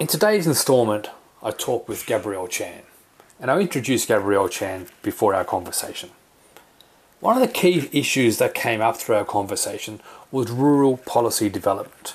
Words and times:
In 0.00 0.06
today's 0.06 0.46
instalment, 0.46 1.10
I 1.42 1.50
talk 1.50 1.86
with 1.86 2.06
Gabrielle 2.06 2.48
Chan, 2.48 2.84
and 3.38 3.50
I'll 3.50 3.60
introduce 3.60 4.06
Gabrielle 4.06 4.48
Chan 4.48 4.86
before 5.02 5.34
our 5.34 5.44
conversation. 5.44 6.08
One 7.20 7.36
of 7.36 7.46
the 7.46 7.52
key 7.52 7.86
issues 7.92 8.38
that 8.38 8.54
came 8.54 8.80
up 8.80 8.96
through 8.96 9.16
our 9.16 9.26
conversation 9.26 10.00
was 10.32 10.50
rural 10.50 10.96
policy 10.96 11.50
development. 11.50 12.14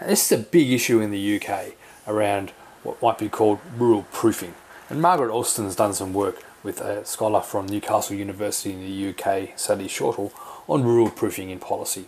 This 0.00 0.30
is 0.30 0.38
a 0.38 0.42
big 0.44 0.70
issue 0.70 1.00
in 1.00 1.10
the 1.10 1.40
UK 1.40 1.72
around 2.06 2.50
what 2.84 3.02
might 3.02 3.18
be 3.18 3.28
called 3.28 3.58
rural 3.76 4.06
proofing. 4.12 4.54
And 4.88 5.02
Margaret 5.02 5.32
Alston's 5.32 5.74
done 5.74 5.94
some 5.94 6.14
work 6.14 6.44
with 6.62 6.80
a 6.80 7.04
scholar 7.04 7.40
from 7.40 7.66
Newcastle 7.66 8.14
University 8.14 8.72
in 8.72 8.82
the 8.82 9.08
UK, 9.10 9.58
Sally 9.58 9.88
Shortall, 9.88 10.30
on 10.68 10.84
rural 10.84 11.10
proofing 11.10 11.50
in 11.50 11.58
policy. 11.58 12.04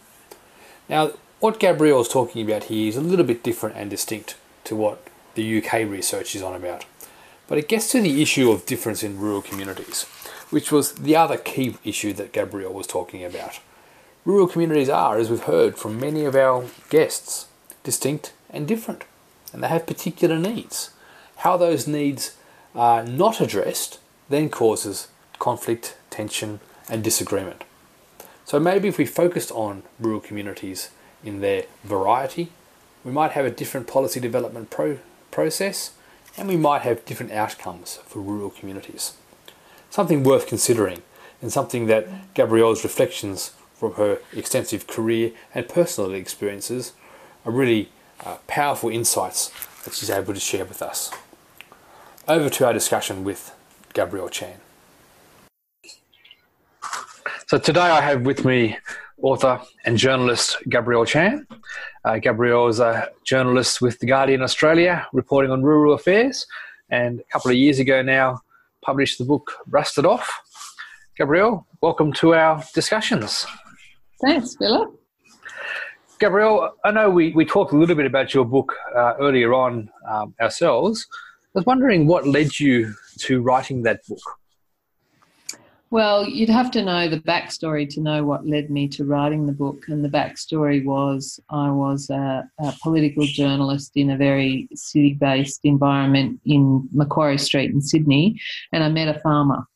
Now, 0.89 1.11
what 1.41 1.59
Gabrielle 1.59 2.03
is 2.03 2.09
talking 2.09 2.49
about 2.49 2.65
here 2.65 2.89
is 2.89 2.97
a 2.97 3.01
little 3.01 3.27
bit 3.27 3.43
different 3.43 3.75
and 3.75 3.91
distinct 3.91 4.37
to 4.65 4.77
what 4.77 5.07
the 5.35 5.59
UK 5.59 5.89
research 5.89 6.35
is 6.35 6.43
on 6.43 6.55
about. 6.55 6.85
But 7.47 7.59
it 7.59 7.69
gets 7.69 7.91
to 7.93 8.01
the 8.01 8.21
issue 8.21 8.51
of 8.51 8.67
difference 8.67 9.03
in 9.03 9.19
rural 9.19 9.43
communities, 9.43 10.05
which 10.51 10.71
was 10.71 10.93
the 10.93 11.17
other 11.17 11.37
key 11.37 11.77
issue 11.85 12.13
that 12.15 12.33
Gabrielle 12.33 12.73
was 12.73 12.87
talking 12.87 13.25
about. 13.25 13.61
Rural 14.25 14.49
communities 14.49 14.91
are, 14.91 15.17
as 15.17 15.31
we've 15.31 15.45
heard 15.45 15.79
from 15.79 15.99
many 15.99 16.25
of 16.25 16.37
our 16.37 16.67
guests, 16.91 17.47
distinct 17.83 18.33
and 18.51 18.69
different, 18.69 19.05
and 19.53 19.63
they 19.63 19.69
have 19.69 19.87
particular 19.87 20.39
needs. 20.39 20.91
How 21.37 21.57
those 21.57 21.87
needs 21.87 22.37
are 22.75 23.05
not 23.05 23.41
addressed 23.41 23.99
then 24.29 24.51
causes 24.51 25.09
conflict, 25.39 25.97
tension, 26.11 26.61
and 26.89 27.03
disagreement. 27.03 27.65
So 28.45 28.59
maybe 28.59 28.89
if 28.89 28.99
we 28.99 29.07
focused 29.07 29.51
on 29.53 29.83
rural 29.99 30.21
communities 30.21 30.91
in 31.25 31.41
their 31.41 31.65
variety, 31.85 32.51
we 33.09 33.15
might 33.15 33.33
have 33.33 33.47
a 33.47 33.51
different 33.51 33.87
policy 33.87 34.21
development 34.21 34.69
pro- 34.69 34.99
process 35.31 35.93
and 36.37 36.47
we 36.47 36.59
might 36.59 36.83
have 36.83 37.07
different 37.07 37.33
outcomes 37.33 37.97
for 38.05 38.21
rural 38.21 38.51
communities. 38.51 39.15
Something 39.89 40.23
worth 40.23 40.47
considering 40.47 41.01
and 41.41 41.51
something 41.51 41.87
that 41.87 42.35
Gabrielle's 42.35 42.85
reflections 42.85 43.53
from 43.75 43.95
her 43.95 44.19
extensive 44.37 44.87
career 44.87 45.33
and 45.55 45.67
personal 45.67 46.13
experiences 46.13 46.93
are 47.47 47.53
really 47.53 47.89
uh, 48.27 48.37
powerful 48.47 48.91
insights 48.91 49.53
that 49.85 49.95
she's 49.95 50.11
able 50.11 50.35
to 50.35 50.41
share 50.41 50.67
with 50.67 50.83
us. 50.83 51.11
Over 52.27 52.51
to 52.51 52.67
our 52.67 52.75
discussion 52.75 53.25
with 53.25 53.55
Gabrielle 53.95 54.29
Chan. 54.29 54.61
So 57.47 57.57
today 57.57 57.81
I 57.81 58.03
have 58.03 58.27
with 58.27 58.45
me 58.45 58.77
author 59.23 59.61
and 59.85 59.97
journalist 59.97 60.59
Gabrielle 60.69 61.07
Chan. 61.07 61.47
Uh, 62.09 62.17
Gabrielle 62.17 62.69
is 62.69 62.81
a 62.81 63.11
journalist 63.23 63.83
with 63.83 63.99
The 63.99 64.07
Guardian 64.07 64.41
Australia, 64.41 65.07
reporting 65.13 65.51
on 65.51 65.63
rural 65.63 65.93
affairs, 65.93 66.47
and 66.89 67.21
a 67.21 67.25
couple 67.25 67.51
of 67.51 67.59
years 67.59 67.81
ago 67.81 68.01
now 68.01 68.41
published 68.81 69.19
the 69.19 69.27
book 69.27 69.53
Rusted 69.69 70.07
Off. 70.07 70.27
Gabrielle, 71.19 71.67
welcome 71.83 72.15
to 72.15 72.33
our 72.33 72.65
discussions. 72.75 73.45
Thanks, 74.23 74.57
Philip. 74.57 74.99
Gabrielle, 76.19 76.77
I 76.83 76.93
know 76.93 77.11
we, 77.11 77.33
we 77.33 77.45
talked 77.45 77.75
a 77.75 77.77
little 77.77 77.95
bit 77.95 78.07
about 78.07 78.33
your 78.33 78.47
book 78.47 78.75
uh, 78.97 79.13
earlier 79.21 79.53
on 79.53 79.91
um, 80.09 80.35
ourselves. 80.41 81.07
I 81.55 81.59
was 81.59 81.67
wondering 81.67 82.07
what 82.07 82.27
led 82.27 82.59
you 82.59 82.95
to 83.19 83.43
writing 83.43 83.83
that 83.83 84.01
book. 84.09 84.23
Well, 85.91 86.29
you'd 86.29 86.51
have 86.51 86.71
to 86.73 86.85
know 86.85 87.09
the 87.09 87.21
backstory 87.21 87.89
to 87.95 88.01
know 88.01 88.23
what 88.23 88.47
led 88.47 88.71
me 88.71 88.89
to 88.89 89.05
writing 89.05 89.47
the 89.47 89.53
book. 89.53 89.89
And 89.89 90.05
the 90.05 90.09
backstory 90.11 90.85
was 90.85 91.41
I 91.49 91.71
was 91.71 92.11
a, 92.11 92.49
a 92.59 92.75
political 92.83 93.25
journalist 93.25 93.93
in 93.95 94.11
a 94.11 94.17
very 94.17 94.69
city 94.75 95.15
based 95.15 95.61
environment 95.65 96.41
in 96.45 96.87
Macquarie 96.93 97.39
Street 97.39 97.71
in 97.71 97.81
Sydney, 97.81 98.39
and 98.73 98.85
I 98.85 98.89
met 98.91 99.17
a 99.17 99.19
farmer. 99.21 99.67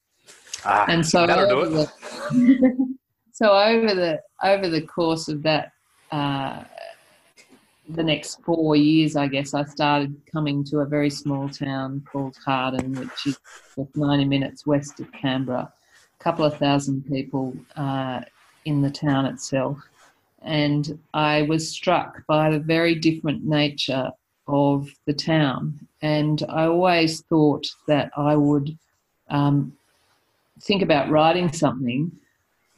Ah, 0.65 0.85
and 0.89 1.05
so 1.05 1.25
over 1.25 1.69
the, 1.69 2.97
so 3.33 3.53
over 3.53 3.95
the 3.95 4.21
over 4.45 4.69
the 4.69 4.83
course 4.83 5.29
of 5.29 5.43
that 5.45 5.73
uh, 6.11 6.63
the 7.89 8.03
next 8.03 8.43
four 8.45 8.77
years, 8.77 9.17
I 9.17 9.29
guess, 9.29 9.55
I 9.55 9.65
started 9.65 10.15
coming 10.31 10.63
to 10.65 10.81
a 10.81 10.87
very 10.87 11.11
small 11.11 11.49
town 11.49 12.05
called 12.11 12.37
Harden, 12.45 12.93
which 12.93 13.27
is 13.27 13.39
90 13.97 14.27
minutes 14.27 14.67
west 14.67 15.01
of 15.01 15.11
Canberra 15.13 15.73
couple 16.23 16.45
of 16.45 16.57
thousand 16.57 17.05
people 17.07 17.55
uh, 17.77 18.21
in 18.65 18.81
the 18.81 18.91
town 18.91 19.27
itself. 19.27 19.79
And 20.43 20.99
I 21.15 21.43
was 21.43 21.69
struck 21.69 22.25
by 22.27 22.51
the 22.51 22.59
very 22.59 22.95
different 22.95 23.45
nature 23.45 24.11
of 24.49 24.89
the 25.07 25.13
town. 25.13 25.79
And 26.01 26.43
I 26.49 26.67
always 26.67 27.21
thought 27.23 27.67
that 27.87 28.11
I 28.17 28.37
would 28.37 28.77
um, 29.31 29.73
think 30.61 30.83
about 30.83 31.11
writing 31.11 31.53
something. 31.53 32.11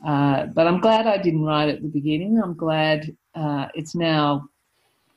Uh, 0.06 0.46
but 0.46 0.66
I'm 0.66 0.80
glad 0.80 1.06
I 1.06 1.18
didn't 1.18 1.44
write 1.44 1.70
at 1.70 1.82
the 1.82 1.88
beginning. 1.88 2.40
I'm 2.42 2.54
glad 2.54 3.16
uh, 3.34 3.68
it's 3.74 3.94
now 3.94 4.48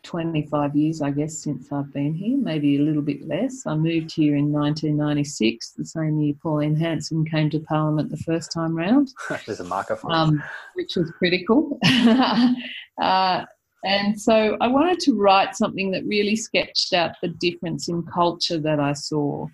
25 0.08 0.76
years, 0.76 1.02
I 1.02 1.12
guess, 1.12 1.38
since 1.38 1.72
I've 1.72 1.94
been 1.94 2.14
here, 2.14 2.38
maybe 2.38 2.78
a 2.78 2.82
little 2.82 3.02
bit 3.02 3.28
less. 3.28 3.68
I 3.68 3.76
moved 3.76 4.14
here 4.14 4.38
in 4.38 4.52
1996, 4.52 5.72
the 5.72 5.86
same 5.86 6.18
year 6.20 6.34
Pauline 6.42 6.78
Hanson 6.78 7.26
came 7.26 7.50
to 7.50 7.60
Parliament 7.60 8.10
the 8.10 8.18
first 8.18 8.52
time 8.52 8.74
round. 8.74 9.14
There's 9.46 9.60
a 9.60 9.66
marker 9.66 9.98
for 9.98 10.12
um, 10.12 10.42
Which 10.76 10.96
was 10.96 11.12
critical. 11.12 11.78
uh, 11.86 13.46
and 13.84 14.20
so 14.20 14.58
I 14.62 14.68
wanted 14.68 15.00
to 15.02 15.14
write 15.14 15.56
something 15.56 15.92
that 15.92 16.06
really 16.06 16.38
sketched 16.38 16.94
out 16.94 17.12
the 17.22 17.28
difference 17.28 17.90
in 17.90 18.04
culture 18.04 18.58
that 18.60 18.80
I 18.80 18.94
saw 18.94 19.48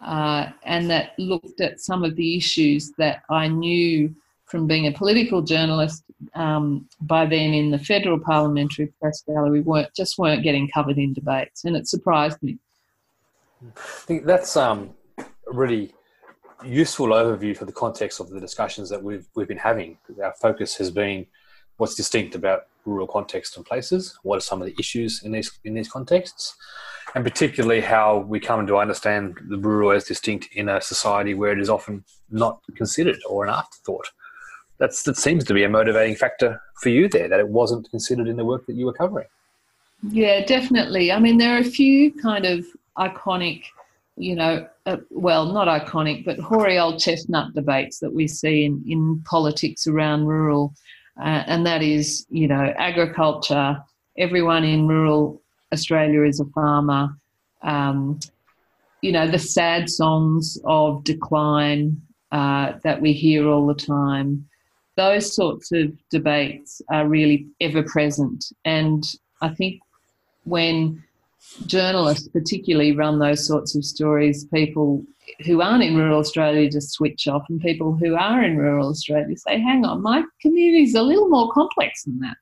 uh, 0.00 0.46
and 0.64 0.90
that 0.90 1.12
looked 1.18 1.60
at 1.60 1.80
some 1.80 2.02
of 2.02 2.16
the 2.16 2.36
issues 2.36 2.92
that 2.98 3.22
I 3.30 3.48
knew 3.48 4.14
from 4.50 4.66
being 4.66 4.86
a 4.86 4.92
political 4.92 5.42
journalist 5.42 6.02
um, 6.34 6.88
by 7.00 7.24
then 7.24 7.54
in 7.54 7.70
the 7.70 7.78
federal 7.78 8.18
parliamentary 8.18 8.92
press 9.00 9.22
gallery 9.22 9.60
weren't 9.60 9.94
just 9.94 10.18
weren't 10.18 10.42
getting 10.42 10.68
covered 10.68 10.98
in 10.98 11.12
debates, 11.12 11.64
and 11.64 11.76
it 11.76 11.88
surprised 11.88 12.42
me. 12.42 12.58
I 13.64 13.80
think 13.80 14.26
that's 14.26 14.56
um, 14.56 14.90
a 15.18 15.24
really 15.46 15.94
useful 16.64 17.08
overview 17.08 17.56
for 17.56 17.64
the 17.64 17.72
context 17.72 18.20
of 18.20 18.30
the 18.30 18.40
discussions 18.40 18.90
that 18.90 19.02
we've 19.02 19.26
we've 19.34 19.48
been 19.48 19.58
having. 19.58 19.98
Our 20.22 20.34
focus 20.40 20.76
has 20.76 20.90
been 20.90 21.26
what's 21.76 21.94
distinct 21.94 22.34
about 22.34 22.64
rural 22.84 23.06
contexts 23.06 23.56
and 23.56 23.64
places. 23.64 24.18
What 24.22 24.36
are 24.38 24.40
some 24.40 24.60
of 24.60 24.66
the 24.66 24.74
issues 24.78 25.22
in 25.22 25.32
these 25.32 25.50
in 25.64 25.74
these 25.74 25.88
contexts, 25.88 26.56
and 27.14 27.24
particularly 27.24 27.80
how 27.80 28.18
we 28.18 28.40
come 28.40 28.66
to 28.66 28.78
understand 28.78 29.38
the 29.48 29.58
rural 29.58 29.92
as 29.92 30.04
distinct 30.04 30.48
in 30.52 30.68
a 30.68 30.80
society 30.80 31.34
where 31.34 31.52
it 31.52 31.60
is 31.60 31.70
often 31.70 32.04
not 32.30 32.60
considered 32.76 33.18
or 33.28 33.44
an 33.44 33.50
afterthought 33.50 34.10
that's 34.80 35.02
that 35.04 35.16
seems 35.16 35.44
to 35.44 35.54
be 35.54 35.62
a 35.62 35.68
motivating 35.68 36.16
factor 36.16 36.60
for 36.80 36.88
you 36.88 37.08
there 37.08 37.28
that 37.28 37.38
it 37.38 37.48
wasn't 37.48 37.88
considered 37.90 38.26
in 38.26 38.36
the 38.36 38.44
work 38.44 38.66
that 38.66 38.74
you 38.74 38.86
were 38.86 38.92
covering. 38.92 39.28
Yeah, 40.08 40.44
definitely. 40.44 41.12
I 41.12 41.20
mean, 41.20 41.36
there 41.36 41.54
are 41.54 41.60
a 41.60 41.64
few 41.64 42.12
kind 42.14 42.46
of 42.46 42.64
iconic, 42.98 43.64
you 44.16 44.34
know, 44.34 44.66
uh, 44.86 44.96
well, 45.10 45.52
not 45.52 45.68
iconic, 45.68 46.24
but 46.24 46.38
hoary 46.38 46.78
old 46.78 46.98
chestnut 46.98 47.54
debates 47.54 47.98
that 47.98 48.12
we 48.12 48.26
see 48.26 48.64
in, 48.64 48.82
in 48.88 49.22
politics 49.26 49.86
around 49.86 50.24
rural, 50.24 50.72
uh, 51.20 51.44
and 51.46 51.66
that 51.66 51.82
is, 51.82 52.26
you 52.30 52.48
know, 52.48 52.72
agriculture. 52.78 53.78
Everyone 54.16 54.64
in 54.64 54.88
rural 54.88 55.42
Australia 55.72 56.22
is 56.22 56.40
a 56.40 56.46
farmer. 56.46 57.14
Um, 57.62 58.18
you 59.02 59.12
know, 59.12 59.30
the 59.30 59.38
sad 59.38 59.90
songs 59.90 60.58
of 60.64 61.04
decline 61.04 62.00
uh, 62.32 62.72
that 62.82 63.02
we 63.02 63.12
hear 63.12 63.46
all 63.46 63.66
the 63.66 63.74
time 63.74 64.46
those 65.00 65.34
sorts 65.34 65.72
of 65.72 65.92
debates 66.10 66.82
are 66.90 67.08
really 67.08 67.46
ever 67.62 67.82
present. 67.82 68.52
And 68.66 69.02
I 69.40 69.48
think 69.48 69.80
when 70.44 71.02
journalists, 71.64 72.28
particularly, 72.28 72.92
run 72.92 73.18
those 73.18 73.46
sorts 73.46 73.74
of 73.74 73.82
stories, 73.82 74.44
people 74.52 75.02
who 75.46 75.62
aren't 75.62 75.84
in 75.84 75.96
rural 75.96 76.18
Australia 76.18 76.68
just 76.68 76.92
switch 76.92 77.26
off, 77.26 77.46
and 77.48 77.62
people 77.62 77.96
who 77.96 78.14
are 78.14 78.44
in 78.44 78.58
rural 78.58 78.90
Australia 78.90 79.34
say, 79.36 79.58
"Hang 79.58 79.86
on, 79.86 80.02
my 80.02 80.22
community's 80.42 80.94
a 80.94 81.02
little 81.02 81.30
more 81.30 81.50
complex 81.52 82.04
than 82.04 82.18
that. 82.20 82.36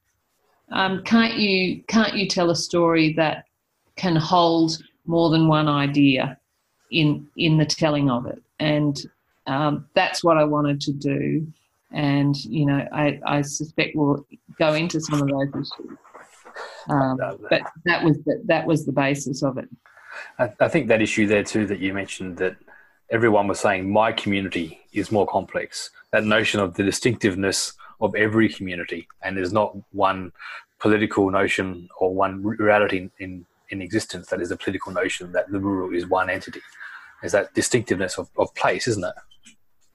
Um, 0.70 1.04
can't 1.04 1.34
you 1.34 1.82
can't 1.84 2.14
you 2.14 2.26
tell 2.26 2.50
a 2.50 2.56
story 2.56 3.12
that 3.12 3.44
can 3.94 4.16
hold 4.16 4.78
more 5.06 5.30
than 5.30 5.46
one 5.46 5.68
idea 5.68 6.36
in 6.90 7.28
in 7.36 7.56
the 7.56 7.70
telling 7.82 8.10
of 8.10 8.26
it?" 8.26 8.42
And 8.58 8.96
um, 9.46 9.86
that's 9.94 10.24
what 10.24 10.36
I 10.36 10.44
wanted 10.44 10.80
to 10.82 10.92
do 10.92 11.46
and 11.92 12.36
you 12.44 12.66
know 12.66 12.86
I, 12.92 13.20
I 13.24 13.42
suspect 13.42 13.96
we'll 13.96 14.26
go 14.58 14.74
into 14.74 15.00
some 15.00 15.22
of 15.22 15.28
those 15.28 15.48
issues. 15.48 15.98
Um, 16.88 17.18
but 17.50 17.62
that 17.84 18.02
was 18.02 18.16
the, 18.24 18.42
that 18.46 18.66
was 18.66 18.84
the 18.84 18.92
basis 18.92 19.42
of 19.42 19.58
it. 19.58 19.68
I, 20.38 20.52
I 20.60 20.68
think 20.68 20.88
that 20.88 21.02
issue 21.02 21.26
there 21.26 21.44
too 21.44 21.66
that 21.66 21.78
you 21.78 21.92
mentioned 21.92 22.36
that 22.38 22.56
everyone 23.10 23.46
was 23.46 23.60
saying 23.60 23.90
my 23.90 24.12
community 24.12 24.80
is 24.92 25.12
more 25.12 25.26
complex. 25.26 25.90
That 26.10 26.24
notion 26.24 26.60
of 26.60 26.74
the 26.74 26.82
distinctiveness 26.82 27.74
of 28.00 28.14
every 28.14 28.48
community, 28.48 29.08
and 29.22 29.36
there's 29.36 29.52
not 29.52 29.76
one 29.92 30.32
political 30.78 31.30
notion 31.30 31.88
or 31.98 32.14
one 32.14 32.42
reality 32.42 33.10
in 33.18 33.44
in 33.70 33.82
existence 33.82 34.28
that 34.28 34.40
is 34.40 34.50
a 34.50 34.56
political 34.56 34.92
notion 34.92 35.32
that 35.32 35.50
the 35.50 35.60
rural 35.60 35.94
is 35.94 36.06
one 36.06 36.30
entity. 36.30 36.62
Is 37.22 37.32
that 37.32 37.52
distinctiveness 37.54 38.16
of, 38.16 38.30
of 38.38 38.54
place, 38.54 38.86
isn't 38.88 39.04
it? 39.04 39.14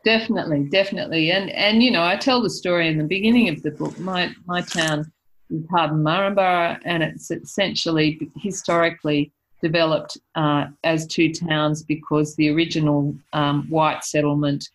Definitely, 0.03 0.65
definitely. 0.65 1.31
And 1.31 1.49
and 1.51 1.81
you 1.81 1.89
know, 1.89 2.03
I 2.03 2.17
tell 2.17 2.41
the 2.41 2.49
story 2.49 2.87
in 2.89 2.97
the 2.97 3.05
beginning 3.05 3.47
of 3.49 3.61
the 3.63 3.71
book. 3.71 3.97
My 3.99 4.33
my 4.45 4.61
town 4.61 5.11
is 5.49 5.65
Harden 5.69 6.05
and 6.07 7.03
it's 7.03 7.31
essentially 7.31 8.29
historically 8.35 9.31
developed 9.61 10.17
uh, 10.35 10.65
as 10.83 11.07
two 11.07 11.31
towns 11.31 11.83
because 11.83 12.35
the 12.35 12.49
original 12.49 13.15
um, 13.31 13.65
white 13.69 14.03
settlement 14.03 14.69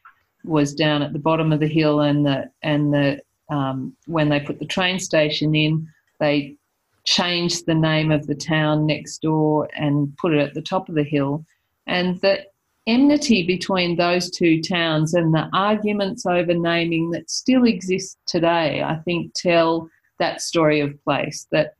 was 0.44 0.74
down 0.74 1.02
at 1.02 1.12
the 1.12 1.18
bottom 1.18 1.52
of 1.52 1.60
the 1.60 1.68
hill, 1.68 2.00
and 2.00 2.24
the 2.24 2.50
and 2.62 2.92
the 2.94 3.20
um, 3.50 3.94
when 4.06 4.30
they 4.30 4.40
put 4.40 4.58
the 4.58 4.66
train 4.66 4.98
station 4.98 5.54
in, 5.54 5.86
they 6.20 6.56
changed 7.04 7.66
the 7.66 7.74
name 7.74 8.10
of 8.10 8.26
the 8.26 8.34
town 8.34 8.86
next 8.86 9.20
door 9.20 9.68
and 9.76 10.16
put 10.16 10.32
it 10.32 10.40
at 10.40 10.54
the 10.54 10.62
top 10.62 10.88
of 10.88 10.94
the 10.94 11.04
hill, 11.04 11.44
and 11.86 12.18
the 12.22 12.46
enmity 12.88 13.46
between 13.46 13.96
those 13.96 14.30
two 14.30 14.60
towns 14.62 15.14
and 15.14 15.32
the 15.32 15.48
arguments 15.52 16.26
over 16.26 16.54
naming 16.54 17.10
that 17.10 17.30
still 17.30 17.64
exist 17.64 18.18
today, 18.26 18.82
I 18.82 18.96
think, 19.04 19.34
tell 19.34 19.88
that 20.18 20.40
story 20.40 20.80
of 20.80 21.00
place 21.04 21.46
that 21.52 21.74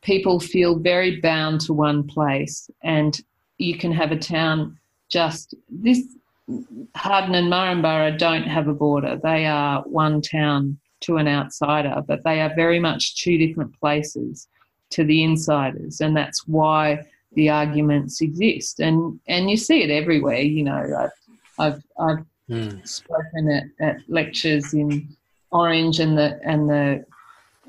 people 0.00 0.40
feel 0.40 0.78
very 0.78 1.20
bound 1.20 1.60
to 1.62 1.74
one 1.74 2.04
place 2.06 2.70
and 2.82 3.20
you 3.58 3.76
can 3.76 3.92
have 3.92 4.12
a 4.12 4.18
town 4.18 4.78
just 5.10 5.54
this 5.68 6.02
Harden 6.94 7.34
and 7.34 7.52
Murrumburrah 7.52 8.16
don't 8.18 8.44
have 8.44 8.68
a 8.68 8.72
border. 8.72 9.20
They 9.22 9.44
are 9.44 9.82
one 9.82 10.22
town 10.22 10.78
to 11.00 11.18
an 11.18 11.28
outsider, 11.28 12.02
but 12.06 12.24
they 12.24 12.40
are 12.40 12.54
very 12.54 12.80
much 12.80 13.22
two 13.22 13.36
different 13.36 13.78
places 13.78 14.48
to 14.90 15.04
the 15.04 15.22
insiders, 15.22 16.00
and 16.00 16.16
that's 16.16 16.48
why 16.48 17.04
the 17.38 17.48
arguments 17.48 18.20
exist. 18.20 18.80
And 18.80 18.98
and 19.28 19.48
you 19.50 19.56
see 19.56 19.78
it 19.84 19.90
everywhere. 19.90 20.42
You 20.56 20.64
know, 20.64 20.82
I've 21.02 21.16
I've, 21.64 21.82
I've 22.06 22.24
mm. 22.50 22.86
spoken 22.86 23.44
at, 23.56 23.64
at 23.88 23.96
lectures 24.08 24.74
in 24.74 25.08
Orange 25.52 26.00
and 26.00 26.18
the 26.18 26.28
and 26.44 26.68
the 26.68 27.04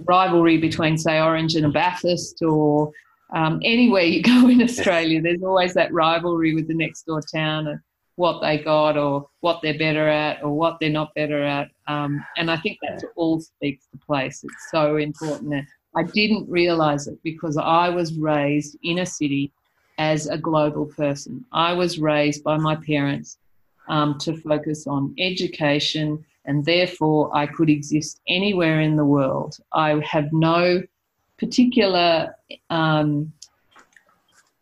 rivalry 0.06 0.58
between, 0.58 0.98
say, 0.98 1.20
Orange 1.20 1.56
and 1.56 1.66
a 1.66 1.70
Bathurst, 1.70 2.42
or 2.42 2.92
um, 3.40 3.62
anywhere 3.64 4.08
you 4.14 4.22
go 4.24 4.50
in 4.50 4.62
Australia, 4.62 5.22
there's 5.22 5.44
always 5.44 5.74
that 5.76 5.94
rivalry 5.94 6.56
with 6.56 6.68
the 6.68 6.74
next 6.84 7.04
door 7.04 7.22
town 7.22 7.68
and 7.68 7.80
what 8.16 8.42
they 8.42 8.58
got, 8.58 8.98
or 8.98 9.30
what 9.42 9.60
they're 9.62 9.78
better 9.78 10.08
at, 10.10 10.44
or 10.44 10.52
what 10.62 10.78
they're 10.80 10.90
not 11.02 11.14
better 11.16 11.42
at. 11.44 11.68
Um, 11.88 12.26
and 12.38 12.50
I 12.50 12.58
think 12.58 12.78
that 12.82 13.04
all 13.16 13.40
speaks 13.40 13.86
to 13.92 13.98
place. 14.06 14.44
It's 14.44 14.72
so 14.72 14.98
important. 14.98 15.66
I 15.96 16.04
didn't 16.04 16.50
realize 16.50 17.08
it 17.08 17.18
because 17.24 17.58
I 17.58 17.90
was 17.90 18.14
raised 18.14 18.78
in 18.84 19.00
a 19.00 19.06
city 19.06 19.52
as 20.00 20.28
a 20.28 20.38
global 20.38 20.86
person. 20.86 21.46
I 21.52 21.74
was 21.74 22.00
raised 22.00 22.44
by 22.44 22.58
my 22.58 22.76
parents 22.76 23.38
um, 23.90 24.18
to 24.20 24.36
focus 24.38 24.88
on 24.88 25.14
education 25.20 26.26
and 26.46 26.66
therefore 26.66 27.30
I 27.36 27.46
could 27.46 27.70
exist 27.70 28.22
anywhere 28.28 28.80
in 28.80 28.96
the 28.96 29.06
world. 29.06 29.58
I 29.74 30.02
have 30.10 30.32
no 30.32 30.82
particular 31.38 32.34
um, 32.70 33.32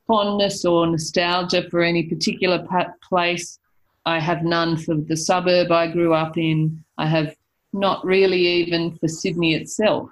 fondness 0.08 0.66
or 0.66 0.88
nostalgia 0.88 1.70
for 1.70 1.82
any 1.82 2.04
particular 2.04 2.66
place. 3.08 3.60
I 4.06 4.20
have 4.20 4.44
none 4.44 4.76
for 4.76 4.96
the 4.96 5.16
suburb 5.16 5.72
I 5.72 5.88
grew 5.88 6.14
up 6.14 6.38
in. 6.38 6.84
I 6.98 7.06
have 7.06 7.36
not 7.74 8.04
really 8.04 8.42
even 8.42 8.98
for 8.98 9.08
Sydney 9.08 9.54
itself. 9.54 10.10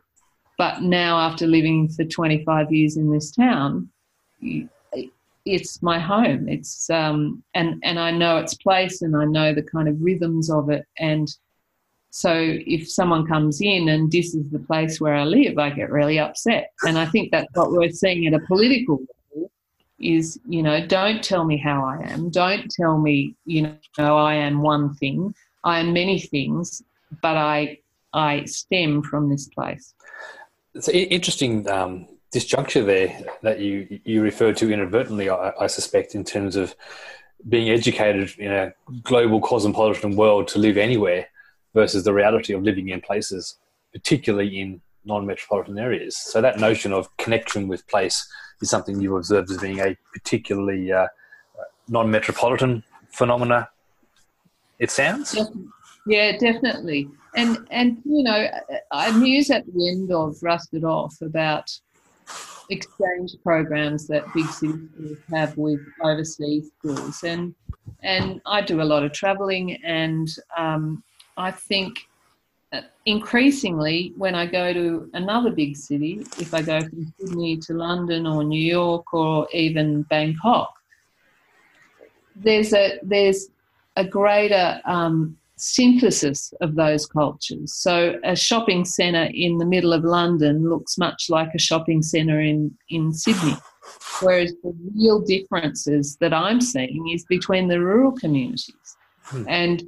But 0.58 0.84
now, 0.84 1.18
after 1.18 1.48
living 1.48 1.90
for 1.90 2.06
25 2.06 2.72
years 2.72 2.96
in 2.96 3.12
this 3.12 3.32
town, 3.32 3.90
it's 5.46 5.82
my 5.82 6.00
home. 6.00 6.50
It's 6.50 6.90
um, 6.90 7.44
and 7.54 7.80
and 7.84 8.00
I 8.00 8.12
know 8.12 8.38
its 8.38 8.56
place, 8.56 9.02
and 9.02 9.16
I 9.16 9.26
know 9.26 9.54
the 9.54 9.64
kind 9.64 9.88
of 9.88 10.02
rhythms 10.02 10.50
of 10.50 10.70
it, 10.70 10.86
and 11.00 11.28
so 12.16 12.32
if 12.34 12.90
someone 12.90 13.28
comes 13.28 13.60
in 13.60 13.90
and 13.90 14.10
this 14.10 14.34
is 14.34 14.50
the 14.50 14.60
place 14.60 15.02
where 15.02 15.16
I 15.16 15.26
live, 15.26 15.58
I 15.58 15.70
get 15.70 15.92
really 15.92 16.18
upset. 16.18 16.72
And 16.84 16.98
I 16.98 17.06
think 17.08 17.30
that's 17.30 17.54
what 17.56 17.72
we're 17.72 17.92
seeing 17.92 18.26
at 18.26 18.34
a 18.34 18.40
political 18.40 19.02
level 19.34 19.52
is, 20.00 20.40
you 20.48 20.64
know, 20.64 20.88
don't 20.88 21.22
tell 21.22 21.44
me 21.44 21.58
how 21.58 21.84
I 21.84 22.10
am. 22.10 22.30
Don't 22.30 22.72
tell 22.72 22.98
me, 22.98 23.36
you 23.44 23.64
know, 23.98 24.18
I 24.18 24.36
am 24.36 24.62
one 24.62 24.96
thing. 24.96 25.36
I 25.66 25.82
am 25.82 25.92
many 25.92 26.22
things, 26.22 26.82
but 27.22 27.36
I 27.36 27.80
I 28.14 28.46
stem 28.46 29.04
from 29.04 29.30
this 29.30 29.50
place. 29.50 29.94
It's 30.74 30.88
interesting 30.88 31.70
um, 31.70 32.08
disjuncture 32.36 32.86
there 32.86 33.18
that 33.42 33.60
you 33.60 34.00
you 34.04 34.22
referred 34.22 34.58
to 34.58 34.72
inadvertently, 34.72 35.30
I, 35.30 35.54
I 35.62 35.68
suspect, 35.68 36.16
in 36.16 36.24
terms 36.24 36.56
of 36.56 36.76
being 37.48 37.70
educated 37.70 38.38
in 38.38 38.52
a 38.52 38.74
global 39.04 39.40
cosmopolitan 39.40 40.16
world 40.16 40.48
to 40.50 40.60
live 40.60 40.78
anywhere 40.78 41.28
versus 41.74 42.04
the 42.04 42.14
reality 42.14 42.54
of 42.54 42.64
living 42.64 42.90
in 42.90 43.00
places, 43.02 43.58
particularly 43.94 44.60
in 44.60 44.82
non-metropolitan 45.06 45.78
areas. 45.78 46.18
So 46.18 46.42
that 46.42 46.60
notion 46.60 46.92
of 46.92 47.16
connection 47.18 47.68
with 47.68 47.88
place 47.88 48.18
is 48.62 48.70
something 48.70 49.00
you've 49.00 49.16
observed 49.16 49.52
as 49.52 49.58
being 49.58 49.80
a 49.80 49.96
particularly 50.14 50.92
uh, 50.92 51.08
non-metropolitan 51.88 52.84
phenomena. 53.12 53.70
It 54.80 54.92
sounds. 54.92 55.38
Yeah, 56.08 56.38
definitely. 56.38 57.08
And 57.36 57.68
and 57.72 57.98
you 58.06 58.24
know, 58.24 58.48
I 58.92 59.12
muse 59.18 59.50
at 59.52 59.66
the 59.66 59.90
end 59.90 60.12
of 60.12 60.42
Rusted 60.42 60.84
Off 60.84 61.16
about 61.22 61.68
exchange 62.70 63.36
programs 63.44 64.08
that 64.08 64.32
big 64.34 64.48
cities 64.48 65.18
have 65.32 65.56
with 65.58 65.80
overseas 66.02 66.72
schools, 66.78 67.24
and 67.24 67.54
and 68.04 68.42
I 68.46 68.62
do 68.62 68.82
a 68.82 68.84
lot 68.84 69.04
of 69.04 69.12
travelling, 69.14 69.76
and 69.84 70.28
um, 70.58 71.04
I 71.38 71.52
think 71.52 72.00
uh, 72.74 72.82
increasingly 73.06 74.14
when 74.18 74.36
I 74.36 74.46
go 74.46 74.74
to 74.74 75.10
another 75.14 75.52
big 75.52 75.76
city, 75.78 76.26
if 76.40 76.54
I 76.54 76.62
go 76.62 76.82
from 76.82 77.14
Sydney 77.20 77.58
to 77.58 77.74
London 77.74 78.26
or 78.26 78.44
New 78.44 78.62
York 78.62 79.14
or 79.14 79.48
even 79.54 80.04
Bangkok, 80.04 80.74
there's 82.36 82.74
a 82.74 83.00
there's 83.04 83.50
a 83.96 84.06
greater 84.06 84.82
um, 84.86 85.38
synthesis 85.58 86.54
of 86.62 86.76
those 86.76 87.06
cultures. 87.06 87.74
So 87.74 88.20
a 88.24 88.36
shopping 88.36 88.86
centre 88.86 89.30
in 89.34 89.58
the 89.58 89.66
middle 89.66 89.94
of 89.94 90.04
London 90.04 90.70
looks 90.70 90.98
much 90.98 91.26
like 91.30 91.50
a 91.56 91.60
shopping 91.60 92.02
centre 92.02 92.42
in, 92.42 92.76
in 92.90 93.14
Sydney. 93.14 93.56
Whereas 94.22 94.54
the 94.64 94.76
real 94.96 95.22
differences 95.22 96.18
that 96.20 96.34
I'm 96.34 96.60
seeing 96.62 97.10
is 97.14 97.26
between 97.26 97.68
the 97.68 97.80
rural 97.80 98.12
communities. 98.12 98.98
Hmm. 99.24 99.44
And 99.48 99.84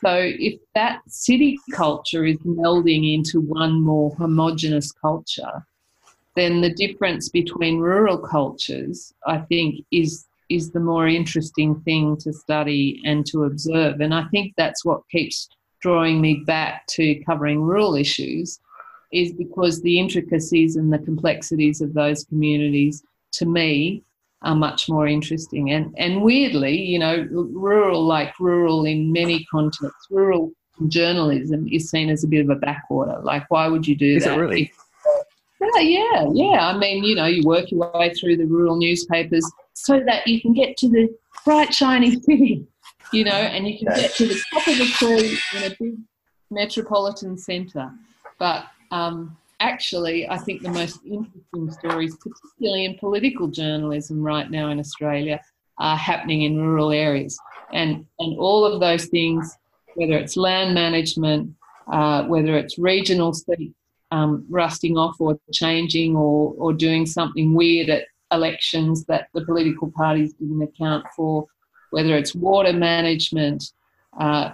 so 0.00 0.14
if 0.14 0.60
that 0.74 1.00
city 1.08 1.58
culture 1.72 2.24
is 2.24 2.38
melding 2.38 3.14
into 3.14 3.40
one 3.40 3.80
more 3.80 4.14
homogenous 4.16 4.92
culture, 4.92 5.66
then 6.36 6.60
the 6.60 6.72
difference 6.72 7.28
between 7.28 7.78
rural 7.78 8.18
cultures, 8.18 9.12
I 9.26 9.38
think, 9.38 9.84
is 9.90 10.27
is 10.48 10.70
the 10.70 10.80
more 10.80 11.06
interesting 11.06 11.80
thing 11.82 12.16
to 12.18 12.32
study 12.32 13.00
and 13.04 13.26
to 13.26 13.44
observe. 13.44 14.00
And 14.00 14.14
I 14.14 14.24
think 14.28 14.54
that's 14.56 14.84
what 14.84 15.02
keeps 15.10 15.48
drawing 15.80 16.20
me 16.20 16.42
back 16.46 16.86
to 16.88 17.22
covering 17.24 17.60
rural 17.62 17.94
issues, 17.94 18.58
is 19.12 19.32
because 19.32 19.82
the 19.82 19.98
intricacies 19.98 20.76
and 20.76 20.92
the 20.92 20.98
complexities 20.98 21.80
of 21.80 21.94
those 21.94 22.24
communities, 22.24 23.02
to 23.32 23.46
me, 23.46 24.02
are 24.42 24.54
much 24.54 24.88
more 24.88 25.06
interesting. 25.06 25.70
And 25.70 25.94
and 25.98 26.22
weirdly, 26.22 26.76
you 26.76 26.98
know, 26.98 27.26
rural 27.30 28.04
like 28.04 28.38
rural 28.38 28.84
in 28.84 29.12
many 29.12 29.44
contexts, 29.50 30.06
rural 30.10 30.52
journalism 30.86 31.66
is 31.70 31.90
seen 31.90 32.08
as 32.08 32.22
a 32.22 32.28
bit 32.28 32.44
of 32.44 32.50
a 32.50 32.54
backwater. 32.54 33.18
Like, 33.22 33.50
why 33.50 33.66
would 33.68 33.86
you 33.86 33.96
do 33.96 34.16
is 34.16 34.24
that? 34.24 34.30
Is 34.30 34.36
it 34.36 34.40
really? 34.40 34.72
yeah, 35.60 35.80
yeah, 35.80 36.26
yeah. 36.32 36.68
I 36.68 36.78
mean, 36.78 37.02
you 37.02 37.16
know, 37.16 37.26
you 37.26 37.42
work 37.44 37.70
your 37.70 37.90
way 37.94 38.14
through 38.14 38.36
the 38.36 38.46
rural 38.46 38.76
newspapers 38.76 39.44
so 39.78 40.00
that 40.04 40.26
you 40.26 40.40
can 40.40 40.52
get 40.52 40.76
to 40.76 40.88
the 40.88 41.08
bright, 41.44 41.72
shiny 41.72 42.20
city, 42.22 42.66
you 43.12 43.24
know, 43.24 43.30
and 43.30 43.66
you 43.66 43.78
can 43.78 43.94
get 43.94 44.14
to 44.14 44.26
the 44.26 44.40
top 44.52 44.66
of 44.66 44.78
the 44.78 44.86
tree 44.86 45.38
in 45.56 45.72
a 45.72 45.76
big 45.78 45.96
metropolitan 46.50 47.38
centre. 47.38 47.90
But 48.38 48.64
um, 48.90 49.36
actually, 49.60 50.28
I 50.28 50.38
think 50.38 50.62
the 50.62 50.70
most 50.70 51.00
interesting 51.04 51.70
stories, 51.70 52.16
particularly 52.16 52.84
in 52.86 52.98
political 52.98 53.48
journalism 53.48 54.22
right 54.22 54.50
now 54.50 54.70
in 54.70 54.80
Australia, 54.80 55.40
are 55.78 55.96
happening 55.96 56.42
in 56.42 56.60
rural 56.60 56.90
areas. 56.90 57.38
And, 57.72 58.04
and 58.18 58.38
all 58.38 58.64
of 58.64 58.80
those 58.80 59.06
things, 59.06 59.56
whether 59.94 60.14
it's 60.14 60.36
land 60.36 60.74
management, 60.74 61.54
uh, 61.92 62.24
whether 62.24 62.56
it's 62.56 62.78
regional 62.78 63.32
seats 63.32 63.74
um, 64.10 64.44
rusting 64.48 64.96
off 64.96 65.16
or 65.20 65.38
changing 65.52 66.16
or, 66.16 66.54
or 66.56 66.72
doing 66.72 67.06
something 67.06 67.54
weird 67.54 67.90
at 67.90 68.04
elections 68.32 69.04
that 69.04 69.28
the 69.34 69.44
political 69.44 69.90
parties 69.90 70.34
didn't 70.34 70.62
account 70.62 71.04
for, 71.14 71.46
whether 71.90 72.16
it's 72.16 72.34
water 72.34 72.72
management, 72.72 73.72
uh, 74.18 74.50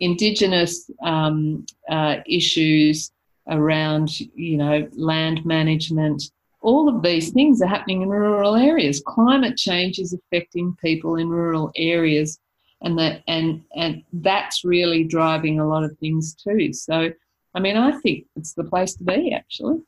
Indigenous 0.00 0.90
um, 1.02 1.64
uh, 1.88 2.16
issues, 2.26 3.12
around 3.48 4.20
you 4.20 4.56
know 4.56 4.88
land 4.92 5.44
management 5.44 6.22
all 6.62 6.88
of 6.88 7.02
these 7.02 7.30
things 7.30 7.60
are 7.60 7.66
happening 7.66 8.02
in 8.02 8.08
rural 8.08 8.54
areas. 8.54 9.02
Climate 9.04 9.56
change 9.56 9.98
is 9.98 10.12
affecting 10.12 10.76
people 10.80 11.16
in 11.16 11.28
rural 11.28 11.72
areas, 11.76 12.38
and 12.82 12.98
that 12.98 13.22
and 13.28 13.62
and 13.76 14.02
that's 14.12 14.64
really 14.64 15.04
driving 15.04 15.60
a 15.60 15.68
lot 15.68 15.84
of 15.84 15.96
things 15.98 16.34
too. 16.34 16.72
So, 16.72 17.10
I 17.54 17.60
mean, 17.60 17.76
I 17.76 17.92
think 17.98 18.26
it's 18.36 18.54
the 18.54 18.64
place 18.64 18.94
to 18.94 19.04
be 19.04 19.34
actually. 19.34 19.80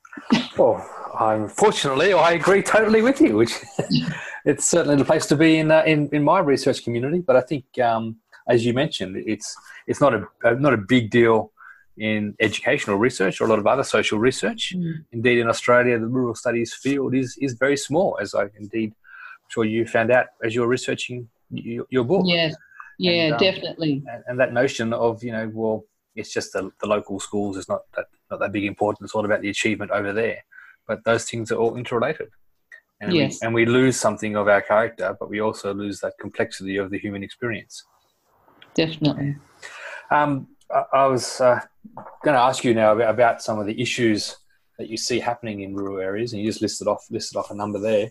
Well, 0.56 0.88
unfortunately, 1.18 2.12
I 2.12 2.33
agree 2.33 2.62
totally 2.62 3.02
with 3.02 3.21
you. 3.21 3.37
Which 3.37 3.54
it's 4.44 4.66
certainly 4.66 4.97
the 4.97 5.04
place 5.04 5.26
to 5.26 5.37
be 5.37 5.59
in 5.59 5.71
uh, 5.71 5.83
in 5.87 6.09
in 6.12 6.23
my 6.23 6.40
research 6.40 6.85
community. 6.85 7.21
But 7.21 7.37
I 7.37 7.40
think, 7.40 7.64
um, 7.78 8.16
as 8.49 8.64
you 8.64 8.73
mentioned, 8.73 9.16
it's 9.26 9.56
it's 9.87 10.00
not 10.00 10.14
a 10.14 10.54
not 10.54 10.75
a 10.75 10.78
big 10.78 11.11
deal 11.11 11.52
in 11.97 12.35
educational 12.40 12.97
research 12.97 13.40
or 13.40 13.44
a 13.44 13.49
lot 13.49 13.59
of 13.59 13.66
other 13.66 13.85
social 13.85 14.18
research. 14.18 14.75
Mm. 14.76 15.04
Indeed, 15.12 15.38
in 15.38 15.49
Australia, 15.49 15.99
the 15.99 16.06
rural 16.06 16.35
studies 16.35 16.75
field 16.75 17.14
is, 17.14 17.37
is 17.40 17.54
very 17.54 17.76
small, 17.76 18.18
as 18.21 18.35
I 18.35 18.47
indeed 18.59 18.90
I'm 18.90 19.50
sure 19.50 19.64
you 19.64 19.87
found 19.87 20.11
out 20.11 20.26
as 20.42 20.54
you 20.54 20.62
were 20.62 20.66
researching 20.66 21.28
your, 21.50 21.87
your 21.90 22.04
book. 22.04 22.25
Yeah, 22.26 22.50
yeah, 22.99 23.12
and, 23.12 23.35
um, 23.35 23.38
definitely. 23.38 24.02
And, 24.11 24.25
and, 24.26 24.40
that 24.40 24.52
notion 24.52 24.92
of, 24.92 25.23
you 25.23 25.33
know, 25.33 25.50
well, 25.52 25.85
it's 26.14 26.33
just 26.33 26.52
the, 26.52 26.71
the 26.80 26.87
local 26.87 27.21
schools 27.21 27.56
is 27.56 27.68
not 27.68 27.83
that, 27.97 28.06
not 28.34 28.40
that 28.46 28.52
big 28.52 28.64
importance. 28.64 29.06
It's 29.06 29.14
all 29.14 29.24
about 29.24 29.42
the 29.42 29.50
achievement 29.50 29.90
over 29.90 30.12
there. 30.12 30.44
But 30.86 31.04
those 31.04 31.24
things 31.24 31.50
are 31.50 31.56
all 31.56 31.76
interrelated. 31.76 32.28
And, 33.00 33.12
yes. 33.12 33.38
we, 33.40 33.46
and 33.46 33.54
we 33.54 33.66
lose 33.66 33.98
something 33.98 34.36
of 34.36 34.48
our 34.48 34.60
character, 34.60 35.16
but 35.18 35.28
we 35.28 35.40
also 35.40 35.72
lose 35.74 36.00
that 36.00 36.14
complexity 36.20 36.76
of 36.76 36.90
the 36.90 36.98
human 36.98 37.22
experience. 37.22 37.84
Definitely. 38.74 39.36
Um, 40.10 40.48
I 40.92 41.06
was 41.06 41.40
uh, 41.40 41.60
going 42.24 42.34
to 42.34 42.40
ask 42.40 42.64
you 42.64 42.74
now 42.74 42.92
about, 42.92 43.10
about, 43.10 43.42
some 43.42 43.58
of 43.58 43.66
the 43.66 43.80
issues 43.80 44.36
that 44.78 44.88
you 44.88 44.96
see 44.96 45.20
happening 45.20 45.60
in 45.60 45.74
rural 45.74 45.98
areas, 45.98 46.32
and 46.32 46.42
you 46.42 46.48
just 46.48 46.62
listed 46.62 46.88
off 46.88 47.04
listed 47.10 47.36
off 47.36 47.50
a 47.50 47.54
number 47.54 47.78
there. 47.78 48.10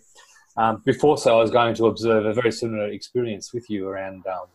Um, 0.56 0.82
before 0.86 1.18
so, 1.18 1.38
I 1.38 1.42
was 1.42 1.52
going 1.52 1.76
to 1.76 1.88
observe 1.88 2.26
a 2.26 2.34
very 2.34 2.52
similar 2.52 2.88
experience 2.88 3.54
with 3.54 3.70
you 3.70 3.88
around 3.88 4.26
um, 4.28 4.46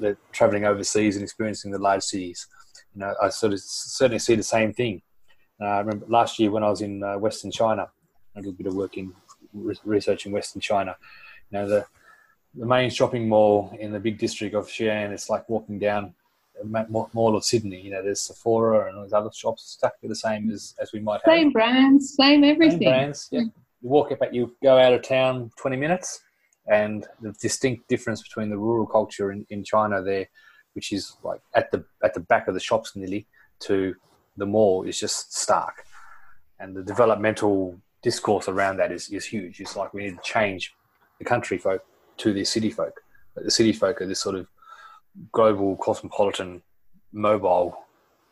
the 0.00 0.16
traveling 0.32 0.64
overseas 0.64 1.16
and 1.16 1.22
experiencing 1.22 1.70
the 1.70 1.78
large 1.78 2.02
cities. 2.02 2.46
You 2.94 3.00
know, 3.00 3.14
I 3.22 3.28
sort 3.28 3.52
of 3.52 3.60
certainly 3.60 4.18
see 4.18 4.34
the 4.34 4.42
same 4.42 4.72
thing. 4.72 5.02
Uh, 5.60 5.66
I 5.66 5.78
remember 5.78 6.06
last 6.08 6.38
year 6.38 6.50
when 6.50 6.62
I 6.62 6.70
was 6.70 6.80
in 6.80 7.02
uh, 7.02 7.18
Western 7.18 7.50
China, 7.50 7.88
I 8.36 8.40
did 8.40 8.46
a 8.46 8.50
little 8.50 8.52
bit 8.52 8.66
of 8.66 8.74
work 8.74 8.96
in 8.96 9.12
re- 9.52 9.78
research 9.84 10.26
in 10.26 10.32
Western 10.32 10.60
China. 10.60 10.96
You 11.50 11.58
know, 11.58 11.68
the 11.68 11.86
the 12.56 12.66
main 12.66 12.90
shopping 12.90 13.28
mall 13.28 13.76
in 13.80 13.92
the 13.92 13.98
big 13.98 14.18
district 14.18 14.54
of 14.54 14.66
Xi'an, 14.66 15.10
it's 15.10 15.28
like 15.28 15.48
walking 15.48 15.78
down 15.78 16.14
Mall 16.62 17.36
of 17.36 17.44
Sydney. 17.44 17.80
You 17.80 17.90
know, 17.90 18.02
there's 18.02 18.20
Sephora 18.20 18.88
and 18.88 18.96
all 18.96 19.02
these 19.02 19.12
other 19.12 19.30
shops 19.32 19.76
exactly 19.76 20.08
the 20.08 20.14
same 20.14 20.50
as, 20.50 20.74
as 20.80 20.92
we 20.92 21.00
might 21.00 21.20
have. 21.24 21.34
Same 21.34 21.50
brands, 21.50 22.14
same 22.14 22.44
everything. 22.44 22.78
Same 22.78 22.88
brands, 22.88 23.28
yeah. 23.32 23.40
You 23.40 23.88
walk 23.88 24.12
up, 24.12 24.20
you 24.32 24.54
go 24.62 24.78
out 24.78 24.92
of 24.92 25.02
town 25.02 25.50
20 25.58 25.76
minutes, 25.76 26.22
and 26.66 27.06
the 27.20 27.32
distinct 27.32 27.88
difference 27.88 28.22
between 28.22 28.50
the 28.50 28.56
rural 28.56 28.86
culture 28.86 29.32
in, 29.32 29.44
in 29.50 29.64
China 29.64 30.00
there, 30.00 30.28
which 30.74 30.92
is 30.92 31.16
like 31.22 31.40
at 31.54 31.70
the 31.70 31.84
at 32.02 32.14
the 32.14 32.20
back 32.20 32.48
of 32.48 32.54
the 32.54 32.60
shops 32.60 32.94
nearly, 32.94 33.26
to 33.60 33.94
the 34.36 34.46
mall 34.46 34.84
is 34.84 34.98
just 34.98 35.36
stark, 35.36 35.84
and 36.60 36.76
the 36.76 36.82
developmental 36.82 37.78
discourse 38.02 38.48
around 38.48 38.76
that 38.76 38.92
is, 38.92 39.08
is 39.08 39.24
huge. 39.24 39.60
It's 39.60 39.76
like 39.76 39.94
we 39.94 40.04
need 40.04 40.16
to 40.16 40.22
change 40.22 40.74
the 41.18 41.24
country 41.24 41.58
folk 41.58 41.84
to 42.18 42.32
the 42.32 42.44
city 42.44 42.70
folk. 42.70 43.00
But 43.34 43.44
the 43.44 43.50
city 43.50 43.72
folk 43.72 44.00
are 44.00 44.06
this 44.06 44.20
sort 44.20 44.36
of 44.36 44.46
global 45.32 45.76
cosmopolitan 45.76 46.62
mobile 47.12 47.78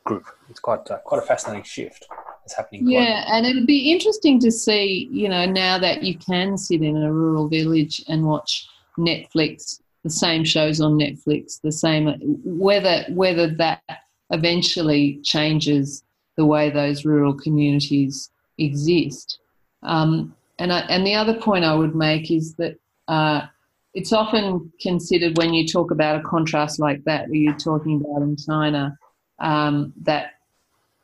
group. 0.05 0.27
It's 0.51 0.61
quite 0.61 0.91
uh, 0.91 0.99
quite 0.99 1.23
a 1.23 1.27
fascinating 1.27 1.65
shift 1.65 2.07
that's 2.43 2.55
happening. 2.55 2.89
Yeah, 2.89 3.25
and 3.29 3.47
it'd 3.47 3.67
be 3.67 3.93
interesting 3.93 4.41
to 4.41 4.51
see, 4.51 5.09
you 5.11 5.29
know, 5.29 5.47
now 5.47 5.79
that 5.79 6.03
you 6.03 6.19
can 6.19 6.59
sit 6.59 6.83
in 6.83 6.97
a 6.97 7.13
rural 7.13 7.49
village 7.49 8.03
and 8.09 8.27
watch 8.27 8.69
Netflix, 8.99 9.81
the 10.05 10.11
same 10.11 10.45
shows 10.45 10.81
on 10.81 10.99
Netflix, 10.99 11.61
the 11.61 11.73
same 11.73 12.15
whether 12.45 13.05
whether 13.11 13.49
that 13.49 13.83
eventually 14.31 15.21
changes 15.23 16.03
the 16.37 16.47
way 16.47 16.71
those 16.71 17.05
rural 17.05 17.35
communities 17.35 18.31
exist. 18.59 19.39
Um, 19.83 20.35
and 20.59 20.73
I, 20.73 20.81
and 20.81 21.07
the 21.07 21.15
other 21.15 21.35
point 21.35 21.65
I 21.65 21.75
would 21.75 21.95
make 21.95 22.31
is 22.31 22.55
that 22.55 22.79
uh, 23.09 23.43
it's 23.95 24.13
often 24.13 24.73
considered 24.81 25.37
when 25.37 25.53
you 25.53 25.67
talk 25.67 25.91
about 25.91 26.17
a 26.17 26.23
contrast 26.23 26.81
like 26.81 27.05
that, 27.05 27.29
that 27.29 27.37
you're 27.37 27.55
talking 27.55 28.01
about 28.01 28.23
in 28.23 28.37
China, 28.37 28.97
um, 29.39 29.93
that 30.03 30.35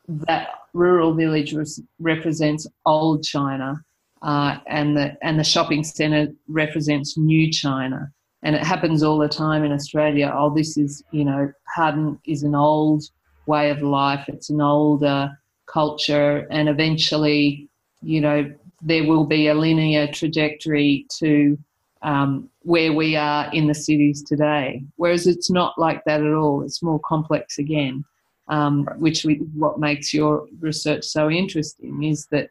that 0.07 0.49
rural 0.73 1.13
village 1.13 1.53
res- 1.53 1.81
represents 1.99 2.65
old 2.85 3.23
China, 3.23 3.83
uh, 4.21 4.57
and 4.67 4.97
the 4.97 5.17
and 5.21 5.39
the 5.39 5.43
shopping 5.43 5.83
centre 5.83 6.33
represents 6.47 7.17
new 7.17 7.51
China. 7.51 8.11
And 8.43 8.55
it 8.55 8.63
happens 8.63 9.03
all 9.03 9.17
the 9.17 9.27
time 9.27 9.63
in 9.63 9.71
Australia. 9.71 10.33
Oh, 10.33 10.53
this 10.53 10.77
is 10.77 11.03
you 11.11 11.25
know, 11.25 11.51
Harden 11.75 12.19
is 12.25 12.43
an 12.43 12.55
old 12.55 13.03
way 13.45 13.69
of 13.69 13.81
life. 13.81 14.25
It's 14.27 14.49
an 14.49 14.61
older 14.61 15.37
culture, 15.65 16.47
and 16.49 16.69
eventually, 16.69 17.67
you 18.01 18.21
know, 18.21 18.51
there 18.81 19.05
will 19.05 19.25
be 19.25 19.47
a 19.47 19.53
linear 19.53 20.07
trajectory 20.07 21.05
to 21.19 21.57
um, 22.01 22.49
where 22.61 22.93
we 22.93 23.15
are 23.15 23.51
in 23.53 23.67
the 23.67 23.73
cities 23.73 24.23
today. 24.23 24.83
Whereas 24.95 25.27
it's 25.27 25.49
not 25.49 25.77
like 25.77 26.03
that 26.05 26.21
at 26.21 26.33
all. 26.33 26.63
It's 26.63 26.81
more 26.81 26.99
complex 26.99 27.57
again, 27.57 28.05
um, 28.47 28.87
which 28.97 29.25
we, 29.25 29.35
what 29.55 29.79
makes 29.79 30.13
your 30.13 30.47
research 30.59 31.03
so 31.05 31.29
interesting 31.29 32.03
is 32.03 32.25
that 32.27 32.49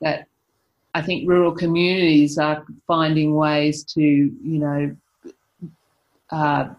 that 0.00 0.26
I 0.94 1.02
think 1.02 1.28
rural 1.28 1.52
communities 1.52 2.36
are 2.38 2.64
finding 2.86 3.34
ways 3.34 3.84
to 3.94 4.00
you 4.00 4.58
know 4.58 4.96
uh, 6.34 6.74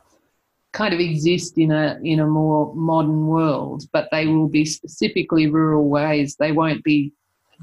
kind 0.73 0.93
of 0.93 0.99
exist 0.99 1.57
in 1.57 1.71
a 1.71 1.97
in 2.03 2.19
a 2.19 2.27
more 2.27 2.75
modern 2.75 3.27
world, 3.27 3.83
but 3.93 4.09
they 4.11 4.27
will 4.27 4.49
be 4.49 4.65
specifically 4.65 5.47
rural 5.47 5.87
ways. 5.87 6.35
They 6.37 6.51
won't 6.51 6.83
be 6.83 7.13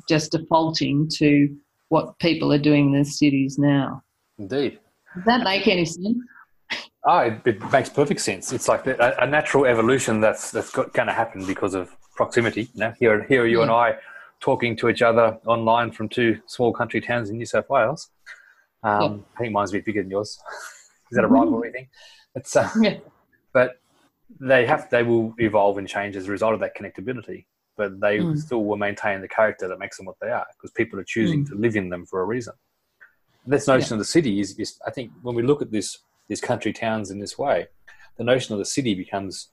just 0.09 0.33
defaulting 0.33 1.09
to 1.19 1.55
what 1.91 2.19
people 2.19 2.53
are 2.53 2.59
doing 2.59 2.95
in 2.95 2.99
the 2.99 3.05
cities 3.05 3.59
now. 3.59 4.03
Indeed. 4.39 4.79
Does 5.15 5.25
that 5.27 5.45
make 5.45 5.69
any 5.69 5.85
sense? 5.85 6.17
Oh, 7.05 7.19
it, 7.19 7.43
it 7.45 7.73
makes 7.73 7.91
perfect 7.91 8.21
sense. 8.21 8.53
It's 8.53 8.69
like 8.69 8.87
a, 8.87 9.15
a 9.21 9.27
natural 9.27 9.67
evolution 9.67 10.21
that's 10.21 10.51
that's 10.51 10.71
going 10.71 11.09
to 11.09 11.13
happen 11.13 11.45
because 11.45 11.75
of 11.75 11.95
proximity. 12.17 12.63
You 12.75 12.81
know, 12.81 12.95
here 12.99 13.25
here 13.25 13.47
you 13.47 13.59
yeah. 13.59 13.65
and 13.65 13.71
I 13.71 13.97
talking 14.41 14.75
to 14.77 14.89
each 14.89 15.03
other 15.03 15.39
online 15.47 15.93
from 15.93 16.09
two 16.09 16.41
small 16.47 16.73
country 16.73 17.01
towns 17.01 17.29
in 17.29 17.37
New 17.37 17.47
South 17.47 17.69
Wales. 17.69 18.09
Um, 18.83 19.03
yeah. 19.03 19.19
I 19.37 19.39
think 19.41 19.53
mine's 19.53 19.71
a 19.71 19.75
bit 19.75 19.85
bigger 19.85 20.03
than 20.03 20.11
yours. 20.11 20.39
Is 21.13 21.17
that 21.17 21.25
a 21.25 21.29
rivalry 21.29 21.73
thing? 21.73 21.89
It's 22.35 22.57
uh, 22.57 22.71
yeah. 22.81 22.99
but 23.53 23.81
they 24.41 24.67
have 24.67 24.89
they 24.91 25.03
will 25.03 25.35
evolve 25.39 25.79
and 25.79 25.87
change 25.87 26.17
as 26.17 26.27
a 26.29 26.31
result 26.31 26.55
of 26.55 26.61
that 26.61 26.77
connectability. 26.77 27.47
But 27.77 28.01
they 28.01 28.19
mm. 28.19 28.37
still 28.39 28.65
will 28.65 28.77
maintain 28.77 29.23
the 29.23 29.29
character 29.29 29.69
that 29.69 29.79
makes 29.79 29.97
them 29.97 30.07
what 30.07 30.17
they 30.21 30.29
are 30.29 30.47
because 30.57 30.73
people 30.73 30.99
are 31.01 31.05
choosing 31.05 31.45
mm. 31.45 31.49
to 31.49 31.55
live 31.55 31.77
in 31.77 31.89
them 31.89 32.05
for 32.05 32.21
a 32.21 32.25
reason 32.25 32.55
this 33.47 33.67
notion 33.67 33.91
yeah. 33.91 33.95
of 33.95 33.99
the 33.99 34.05
city 34.05 34.41
is, 34.41 34.59
is, 34.59 34.79
I 34.87 34.91
think, 34.91 35.11
when 35.23 35.35
we 35.35 35.43
look 35.43 35.63
at 35.63 35.71
this 35.71 35.99
these 36.29 36.41
country 36.41 36.73
towns 36.73 37.11
in 37.11 37.19
this 37.19 37.37
way, 37.37 37.67
the 38.17 38.25
notion 38.25 38.53
of 38.53 38.59
the 38.59 38.65
city 38.65 38.95
becomes 38.95 39.49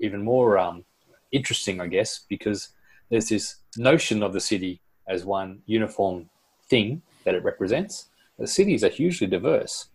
even 0.00 0.22
more 0.22 0.58
um, 0.58 0.84
interesting, 1.30 1.80
I 1.80 1.86
guess, 1.86 2.20
because 2.28 2.70
there's 3.08 3.28
this 3.28 3.56
notion 3.76 4.22
of 4.22 4.32
the 4.32 4.40
city 4.40 4.80
as 5.06 5.24
one 5.24 5.62
uniform 5.66 6.28
thing 6.68 7.02
that 7.24 7.34
it 7.34 7.44
represents. 7.44 8.08
The 8.38 8.46
cities 8.46 8.84
are 8.84 8.88
hugely 8.88 9.26
diverse. 9.26 9.88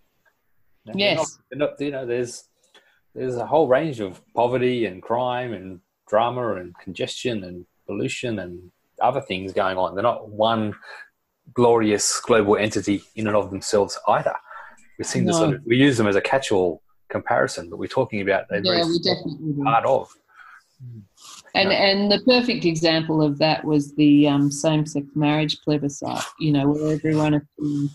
Yes, 0.93 1.39
not, 1.51 1.71
not, 1.71 1.81
you 1.81 1.91
know, 1.91 2.05
there's 2.05 2.45
there's 3.15 3.35
a 3.35 3.45
whole 3.45 3.67
range 3.67 3.99
of 3.99 4.21
poverty 4.33 4.85
and 4.85 5.01
crime 5.01 5.53
and 5.53 5.79
drama 6.07 6.55
and 6.55 6.73
congestion 6.79 7.43
and 7.43 7.65
pollution 7.87 8.39
and 8.39 8.71
other 9.01 9.21
things 9.21 9.53
going 9.53 9.77
on. 9.77 9.95
They're 9.95 10.03
not 10.03 10.29
one 10.29 10.73
glorious 11.53 12.19
global 12.19 12.57
entity 12.57 13.03
in 13.15 13.27
and 13.27 13.35
of 13.35 13.49
themselves 13.49 13.99
either. 14.07 14.35
We 14.97 15.03
seem 15.03 15.25
no. 15.25 15.31
to 15.31 15.37
sort 15.37 15.53
of 15.55 15.61
we 15.65 15.77
use 15.77 15.97
them 15.97 16.07
as 16.07 16.15
a 16.15 16.21
catch-all 16.21 16.81
comparison, 17.09 17.69
but 17.69 17.77
we're 17.77 17.87
talking 17.87 18.21
about 18.21 18.45
a 18.51 18.61
yeah, 18.63 18.85
we 18.85 18.99
definitely 18.99 19.63
part 19.63 19.85
of. 19.85 20.09
And 21.55 21.69
know? 21.69 21.75
and 21.75 22.11
the 22.11 22.21
perfect 22.25 22.65
example 22.65 23.21
of 23.21 23.37
that 23.39 23.63
was 23.63 23.93
the 23.95 24.27
um, 24.27 24.51
same-sex 24.51 25.07
marriage 25.15 25.59
plebiscite. 25.61 26.23
You 26.39 26.53
know, 26.53 26.69
where 26.69 26.93
everyone 26.93 27.33
assumed 27.35 27.89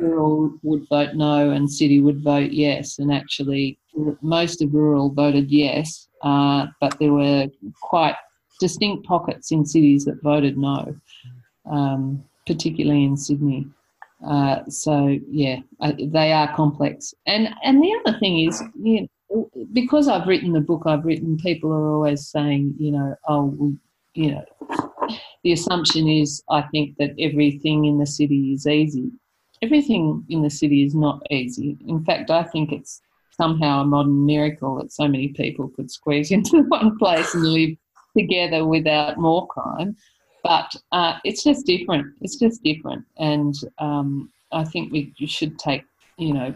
rural 0.00 0.52
would 0.62 0.88
vote 0.88 1.14
no 1.14 1.50
and 1.50 1.70
city 1.70 2.00
would 2.00 2.22
vote 2.22 2.50
yes, 2.52 2.98
and 2.98 3.12
actually 3.12 3.78
most 4.22 4.62
of 4.62 4.74
rural 4.74 5.10
voted 5.10 5.50
yes, 5.50 6.08
uh, 6.22 6.66
but 6.80 6.98
there 6.98 7.12
were 7.12 7.46
quite 7.80 8.16
distinct 8.58 9.06
pockets 9.06 9.52
in 9.52 9.64
cities 9.64 10.04
that 10.04 10.22
voted 10.22 10.58
no. 10.58 10.94
Um, 11.70 12.24
particularly 12.50 13.04
in 13.04 13.16
Sydney. 13.16 13.66
Uh, 14.26 14.68
so 14.68 15.18
yeah, 15.30 15.58
uh, 15.80 15.92
they 15.98 16.32
are 16.32 16.54
complex. 16.54 17.14
And 17.26 17.48
and 17.62 17.82
the 17.82 17.96
other 18.00 18.18
thing 18.18 18.46
is, 18.46 18.62
you 18.82 19.08
know, 19.30 19.50
because 19.72 20.08
I've 20.08 20.26
written 20.26 20.52
the 20.52 20.60
book 20.60 20.82
I've 20.84 21.04
written, 21.04 21.36
people 21.38 21.72
are 21.72 21.94
always 21.94 22.26
saying, 22.26 22.74
you 22.78 22.90
know, 22.90 23.14
oh, 23.28 23.74
you 24.14 24.32
know, 24.32 24.44
the 25.44 25.52
assumption 25.52 26.08
is, 26.08 26.42
I 26.50 26.62
think, 26.62 26.96
that 26.98 27.14
everything 27.18 27.84
in 27.84 27.98
the 27.98 28.06
city 28.06 28.52
is 28.52 28.66
easy. 28.66 29.10
Everything 29.62 30.24
in 30.28 30.42
the 30.42 30.50
city 30.50 30.84
is 30.84 30.94
not 30.94 31.20
easy. 31.30 31.76
In 31.86 32.04
fact, 32.04 32.30
I 32.30 32.44
think 32.44 32.72
it's 32.72 33.02
somehow 33.32 33.82
a 33.82 33.84
modern 33.84 34.24
miracle 34.26 34.76
that 34.76 34.92
so 34.92 35.06
many 35.06 35.28
people 35.28 35.68
could 35.68 35.90
squeeze 35.90 36.30
into 36.36 36.62
one 36.68 36.98
place 36.98 37.34
and 37.34 37.44
live 37.44 37.76
together 38.16 38.66
without 38.66 39.18
more 39.18 39.46
crime. 39.46 39.96
But 40.42 40.74
uh, 40.92 41.18
it's 41.24 41.44
just 41.44 41.66
different. 41.66 42.14
It's 42.22 42.36
just 42.36 42.62
different, 42.62 43.04
and 43.18 43.54
um, 43.78 44.30
I 44.52 44.64
think 44.64 44.90
we 44.90 45.12
should 45.26 45.58
take, 45.58 45.84
you 46.16 46.32
know, 46.32 46.54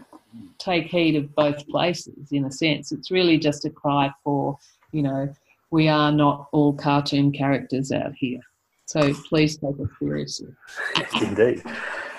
take 0.57 0.87
heed 0.87 1.15
of 1.15 1.33
both 1.35 1.67
places. 1.67 2.31
In 2.31 2.45
a 2.45 2.51
sense, 2.51 2.91
it's 2.91 3.11
really 3.11 3.37
just 3.37 3.65
a 3.65 3.69
cry 3.69 4.11
for, 4.23 4.57
you 4.91 5.03
know, 5.03 5.31
we 5.69 5.87
are 5.87 6.11
not 6.11 6.47
all 6.51 6.73
cartoon 6.73 7.31
characters 7.31 7.91
out 7.91 8.13
here. 8.15 8.39
So 8.87 9.13
please 9.29 9.57
take 9.57 9.79
it 9.79 9.89
seriously. 9.99 10.49
Indeed. 11.21 11.63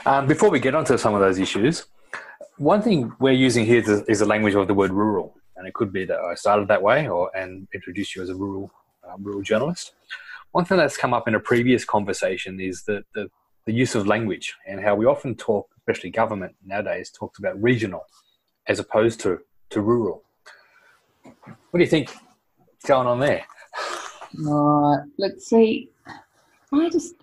Um, 0.06 0.28
before 0.28 0.50
we 0.50 0.60
get 0.60 0.72
onto 0.76 0.96
some 0.96 1.14
of 1.14 1.20
those 1.20 1.40
issues, 1.40 1.86
one 2.58 2.80
thing 2.80 3.12
we're 3.18 3.32
using 3.32 3.66
here 3.66 3.82
is 4.06 4.20
the 4.20 4.24
language 4.24 4.54
of 4.54 4.68
the 4.68 4.72
word 4.72 4.92
rural, 4.92 5.34
and 5.56 5.66
it 5.66 5.74
could 5.74 5.92
be 5.92 6.04
that 6.04 6.20
I 6.20 6.36
started 6.36 6.68
that 6.68 6.80
way, 6.80 7.08
or 7.08 7.36
and 7.36 7.66
introduced 7.74 8.14
you 8.14 8.22
as 8.22 8.28
a 8.28 8.34
rural 8.36 8.70
uh, 9.02 9.16
rural 9.18 9.42
journalist. 9.42 9.94
One 10.52 10.64
thing 10.64 10.78
that's 10.78 10.96
come 10.96 11.12
up 11.12 11.26
in 11.26 11.34
a 11.34 11.40
previous 11.40 11.84
conversation 11.84 12.60
is 12.60 12.84
that 12.84 13.04
the, 13.16 13.28
the 13.64 13.72
use 13.72 13.96
of 13.96 14.06
language 14.06 14.54
and 14.64 14.80
how 14.80 14.94
we 14.94 15.06
often 15.06 15.34
talk, 15.34 15.68
especially 15.76 16.10
government 16.10 16.54
nowadays, 16.64 17.10
talks 17.10 17.40
about 17.40 17.60
regional 17.60 18.06
as 18.68 18.78
opposed 18.78 19.18
to, 19.22 19.40
to 19.70 19.80
rural. 19.80 20.22
What 21.24 21.78
do 21.78 21.80
you 21.80 21.90
think 21.90 22.14
going 22.86 23.08
on 23.08 23.18
there? 23.18 23.44
Right. 24.38 25.02
Let's 25.18 25.48
see. 25.48 25.90
I 26.72 26.88
just 26.90 27.16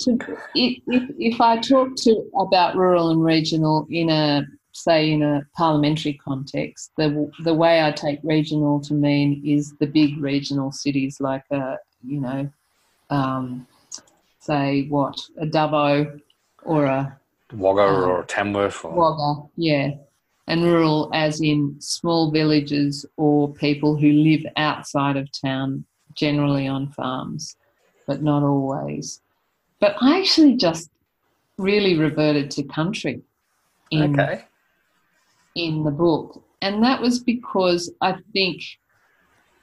to, 0.00 0.18
if, 0.54 0.82
if 0.86 1.40
I 1.40 1.58
talk 1.58 1.96
to 1.96 2.30
about 2.38 2.76
rural 2.76 3.10
and 3.10 3.22
regional 3.22 3.86
in 3.90 4.10
a 4.10 4.46
say 4.72 5.10
in 5.10 5.22
a 5.22 5.42
parliamentary 5.56 6.14
context, 6.14 6.92
the 6.96 7.30
the 7.42 7.54
way 7.54 7.82
I 7.82 7.90
take 7.90 8.20
regional 8.22 8.80
to 8.82 8.94
mean 8.94 9.42
is 9.44 9.74
the 9.80 9.86
big 9.86 10.20
regional 10.20 10.72
cities 10.72 11.18
like 11.20 11.44
a 11.50 11.76
you 12.04 12.20
know, 12.20 12.50
um, 13.10 13.66
say 14.40 14.86
what 14.88 15.20
a 15.38 15.46
Dubbo 15.46 16.20
or 16.64 16.84
a 16.84 17.18
Wagga 17.52 17.82
um, 17.82 18.10
or 18.10 18.24
Tamworth 18.24 18.84
or 18.84 18.92
Wagga, 18.92 19.48
yeah, 19.56 19.90
and 20.46 20.64
rural 20.64 21.10
as 21.12 21.40
in 21.40 21.76
small 21.80 22.30
villages 22.30 23.04
or 23.16 23.52
people 23.54 23.96
who 23.96 24.12
live 24.12 24.44
outside 24.56 25.16
of 25.16 25.28
town, 25.32 25.84
generally 26.14 26.66
on 26.66 26.90
farms, 26.92 27.56
but 28.06 28.22
not 28.22 28.42
always. 28.42 29.20
But 29.80 29.96
I 30.00 30.18
actually 30.18 30.56
just 30.56 30.90
really 31.56 31.96
reverted 31.96 32.50
to 32.52 32.62
country 32.64 33.22
in, 33.90 34.18
okay. 34.18 34.44
in 35.54 35.84
the 35.84 35.90
book. 35.90 36.42
And 36.62 36.82
that 36.82 37.00
was 37.00 37.20
because 37.20 37.90
I 38.00 38.16
think 38.32 38.62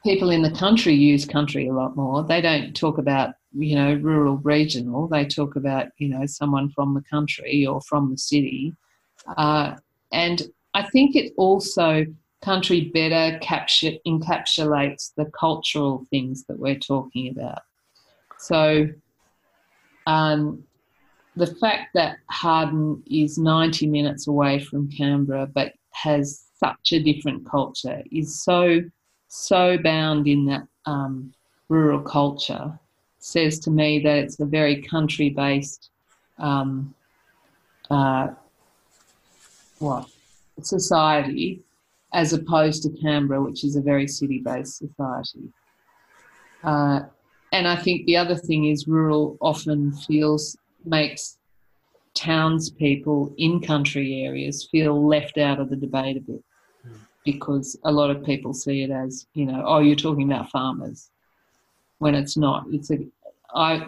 people 0.03 0.29
in 0.29 0.41
the 0.41 0.51
country 0.51 0.93
use 0.93 1.25
country 1.25 1.67
a 1.67 1.73
lot 1.73 1.95
more. 1.95 2.23
They 2.23 2.41
don't 2.41 2.75
talk 2.75 2.97
about, 2.97 3.35
you 3.53 3.75
know, 3.75 3.95
rural, 3.95 4.37
regional. 4.37 5.07
They 5.07 5.25
talk 5.25 5.55
about, 5.55 5.87
you 5.97 6.09
know, 6.09 6.25
someone 6.25 6.69
from 6.69 6.93
the 6.93 7.03
country 7.09 7.65
or 7.65 7.81
from 7.81 8.11
the 8.11 8.17
city. 8.17 8.73
Uh, 9.35 9.75
and 10.13 10.43
I 10.73 10.83
think 10.83 11.15
it 11.15 11.33
also 11.37 12.05
country 12.41 12.91
better 12.93 13.39
capture 13.39 13.93
encapsulates 14.05 15.11
the 15.17 15.25
cultural 15.37 16.05
things 16.11 16.45
that 16.45 16.59
we're 16.59 16.79
talking 16.79 17.29
about. 17.29 17.63
So 18.37 18.89
um, 20.05 20.63
the 21.35 21.47
fact 21.47 21.93
that 21.93 22.17
Harden 22.29 23.03
is 23.09 23.37
90 23.37 23.87
minutes 23.87 24.27
away 24.27 24.59
from 24.59 24.89
Canberra 24.89 25.47
but 25.47 25.73
has 25.91 26.45
such 26.57 26.93
a 26.93 26.99
different 26.99 27.49
culture 27.49 28.01
is 28.11 28.41
so 28.43 28.81
so 29.27 29.77
bound 29.77 30.27
in 30.27 30.45
that 30.45 30.67
um, 30.85 31.33
rural 31.67 32.01
culture 32.01 32.77
says 33.19 33.59
to 33.59 33.71
me 33.71 33.99
that 33.99 34.17
it's 34.17 34.39
a 34.39 34.45
very 34.45 34.81
country 34.81 35.29
based 35.29 35.89
um, 36.37 36.93
uh, 37.89 38.27
what 39.79 40.07
society 40.61 41.61
as 42.13 42.31
opposed 42.31 42.81
to 42.83 42.89
Canberra, 43.01 43.41
which 43.41 43.63
is 43.63 43.75
a 43.75 43.81
very 43.81 44.07
city 44.07 44.39
based 44.39 44.77
society. 44.77 45.49
Uh, 46.63 47.01
and 47.55 47.67
I 47.67 47.75
think 47.75 48.05
the 48.05 48.17
other 48.17 48.35
thing 48.35 48.65
is 48.65 48.87
rural 48.87 49.37
often 49.39 49.91
feels 49.93 50.57
makes 50.83 51.37
townspeople 52.13 53.33
in 53.37 53.61
country 53.61 54.23
areas 54.23 54.67
feel 54.71 55.07
left 55.07 55.37
out 55.37 55.59
of 55.59 55.69
the 55.69 55.75
debate 55.75 56.17
a 56.17 56.21
bit 56.21 56.43
because 57.23 57.77
a 57.83 57.91
lot 57.91 58.09
of 58.09 58.23
people 58.23 58.53
see 58.53 58.83
it 58.83 58.91
as 58.91 59.25
you 59.33 59.45
know 59.45 59.63
oh 59.65 59.79
you're 59.79 59.95
talking 59.95 60.31
about 60.31 60.49
farmers 60.49 61.09
when 61.99 62.13
it's 62.15 62.37
not 62.37 62.65
it's 62.71 62.91
a 62.91 62.97
I 63.53 63.87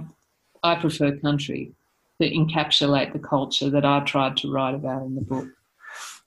I 0.64 0.76
prefer 0.76 1.18
country 1.18 1.72
to 2.20 2.30
encapsulate 2.30 3.14
the 3.14 3.20
culture 3.20 3.70
that 3.70 3.86
I 3.86 4.00
tried 4.02 4.38
to 4.38 4.52
write 4.52 4.76
about 4.76 5.04
in 5.04 5.16
the 5.16 5.22
book. 5.22 5.48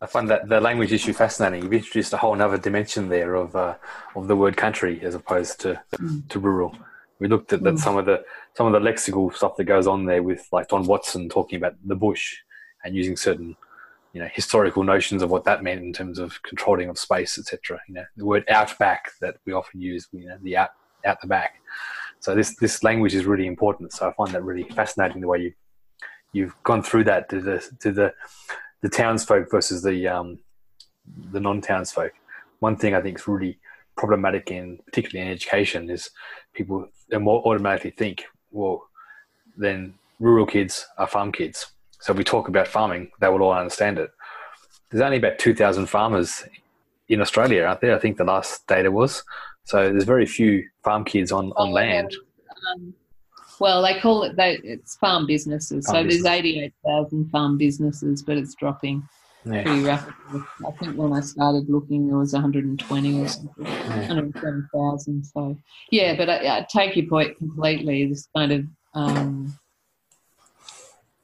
I 0.00 0.06
find 0.06 0.28
that 0.30 0.48
the 0.48 0.60
language 0.60 0.92
issue 0.92 1.12
fascinating. 1.12 1.62
You've 1.62 1.72
introduced 1.72 2.12
a 2.12 2.16
whole 2.16 2.40
other 2.40 2.58
dimension 2.58 3.08
there 3.08 3.34
of 3.34 3.56
uh, 3.56 3.74
of 4.14 4.28
the 4.28 4.36
word 4.36 4.56
country 4.56 5.00
as 5.02 5.14
opposed 5.14 5.60
to 5.60 5.80
mm. 5.92 6.28
to 6.28 6.38
rural. 6.38 6.76
We 7.20 7.28
looked 7.28 7.52
at 7.52 7.62
that 7.62 7.74
mm. 7.74 7.78
some 7.78 7.96
of 7.96 8.06
the 8.06 8.24
some 8.54 8.66
of 8.66 8.72
the 8.72 8.90
lexical 8.90 9.34
stuff 9.34 9.56
that 9.56 9.64
goes 9.64 9.86
on 9.86 10.06
there 10.06 10.22
with 10.22 10.46
like 10.52 10.68
Don 10.68 10.86
Watson 10.86 11.28
talking 11.28 11.56
about 11.56 11.74
the 11.84 11.94
bush 11.96 12.36
and 12.84 12.96
using 12.96 13.16
certain 13.16 13.56
you 14.12 14.20
know 14.20 14.28
historical 14.32 14.82
notions 14.82 15.22
of 15.22 15.30
what 15.30 15.44
that 15.44 15.62
meant 15.62 15.82
in 15.82 15.92
terms 15.92 16.18
of 16.18 16.42
controlling 16.42 16.88
of 16.88 16.98
space, 16.98 17.38
etc. 17.38 17.78
You 17.88 17.94
know, 17.94 18.04
the 18.16 18.26
word 18.26 18.44
outback 18.48 19.12
that 19.20 19.36
we 19.46 19.52
often 19.52 19.80
use, 19.80 20.08
you 20.12 20.26
know, 20.26 20.38
the 20.42 20.56
out 20.56 20.70
out 21.04 21.20
the 21.20 21.28
back. 21.28 21.54
So 22.20 22.34
this 22.34 22.56
this 22.56 22.82
language 22.82 23.14
is 23.14 23.26
really 23.26 23.46
important. 23.46 23.92
So 23.92 24.08
I 24.08 24.12
find 24.12 24.30
that 24.34 24.42
really 24.42 24.64
fascinating 24.64 25.20
the 25.20 25.28
way 25.28 25.38
you 25.38 25.52
you've 26.32 26.54
gone 26.62 26.82
through 26.82 27.04
that 27.04 27.28
to 27.30 27.40
the 27.40 27.76
to 27.80 27.92
the 27.92 28.14
the 28.82 28.88
townsfolk 28.88 29.50
versus 29.50 29.82
the 29.82 30.08
um, 30.08 30.38
the 31.32 31.40
non-townsfolk. 31.40 32.12
One 32.60 32.76
thing 32.76 32.94
I 32.94 33.00
think 33.00 33.18
is 33.18 33.28
really 33.28 33.58
problematic 34.00 34.50
in 34.50 34.78
particularly 34.86 35.26
in 35.26 35.32
education 35.32 35.90
is 35.90 36.10
people 36.54 36.88
they 37.10 37.18
more 37.18 37.42
automatically 37.46 37.90
think, 37.90 38.24
well, 38.50 38.82
then 39.58 39.94
rural 40.18 40.46
kids 40.46 40.86
are 40.96 41.06
farm 41.06 41.30
kids. 41.32 41.66
So 42.00 42.12
if 42.12 42.18
we 42.18 42.24
talk 42.24 42.48
about 42.48 42.66
farming, 42.66 43.10
they 43.20 43.28
will 43.28 43.42
all 43.42 43.52
understand 43.52 43.98
it. 43.98 44.10
There's 44.90 45.02
only 45.02 45.18
about 45.18 45.38
2,000 45.38 45.86
farmers 45.86 46.42
in 47.08 47.20
Australia, 47.20 47.64
aren't 47.64 47.82
there? 47.82 47.94
I 47.94 47.98
think 47.98 48.16
the 48.16 48.24
last 48.24 48.66
data 48.66 48.90
was. 48.90 49.22
So 49.64 49.90
there's 49.90 50.04
very 50.04 50.24
few 50.24 50.64
farm 50.82 51.04
kids 51.04 51.30
on, 51.30 51.52
on 51.56 51.70
land. 51.70 52.10
Um, 52.72 52.94
well, 53.60 53.82
they 53.82 54.00
call 54.00 54.22
it 54.22 54.34
they, 54.36 54.58
it's 54.64 54.96
farm 54.96 55.26
businesses. 55.26 55.84
Farm 55.84 55.96
so 55.96 56.04
business. 56.04 56.24
there's 56.24 56.38
88,000 56.38 57.30
farm 57.30 57.58
businesses, 57.58 58.22
but 58.22 58.38
it's 58.38 58.54
dropping 58.54 59.06
yeah. 59.44 59.62
pretty 59.62 59.82
rapidly. 59.82 60.42
I 60.66 60.70
think 60.72 60.96
when 60.96 61.12
I 61.12 61.20
started 61.20 61.68
looking, 61.68 62.08
there 62.08 62.18
was 62.18 62.32
120 62.32 63.20
or 63.20 63.28
something, 63.28 63.64
yeah. 63.64 63.96
107,000. 63.98 65.24
So, 65.24 65.56
yeah, 65.90 66.16
but 66.16 66.28
I, 66.28 66.58
I, 66.58 66.66
take 66.68 66.96
your 66.96 67.06
point 67.06 67.36
completely. 67.38 68.06
This 68.06 68.28
kind 68.34 68.52
of 68.52 68.66
um, 68.94 69.58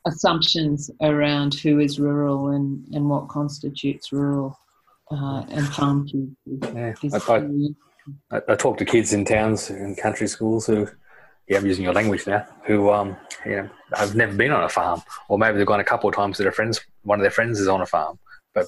assumptions 0.07 0.91
around 1.03 1.55
who 1.55 1.81
is 1.81 1.99
rural 1.99 2.49
and, 2.49 2.85
and 2.95 3.09
what 3.09 3.29
constitutes 3.29 4.13
rural 4.13 4.59
uh, 5.11 5.45
and 5.51 5.67
farm 5.69 6.07
kids. 6.07 6.31
Yeah. 6.75 6.95
I, 7.13 8.37
I, 8.37 8.41
I, 8.49 8.55
talk 8.55 8.79
to 8.79 8.85
kids 8.85 9.13
in 9.13 9.25
towns 9.25 9.71
and 9.71 9.97
country 9.97 10.29
schools 10.29 10.67
who 10.67 10.89
yeah, 11.49 11.59
I'm 11.59 11.67
using 11.67 11.85
your 11.85 11.93
language 11.93 12.27
now, 12.27 12.47
who 12.65 12.91
um, 12.91 13.17
you 13.45 13.57
know, 13.57 13.71
have 13.95 14.17
never 14.17 14.35
been 14.35 14.51
on 14.51 14.65
a 14.65 14.69
farm, 14.69 15.03
or 15.29 15.39
maybe 15.39 15.59
they've 15.59 15.67
gone 15.67 15.81
a 15.81 15.85
couple 15.85 16.09
of 16.09 16.17
times 16.17 16.37
to 16.39 16.43
their 16.43 16.53
friends. 16.53 16.81
One 17.03 17.21
of 17.21 17.23
their 17.23 17.31
friends 17.31 17.61
is 17.61 17.69
on 17.69 17.81
a 17.81 17.87
farm, 17.87 18.19
but 18.53 18.67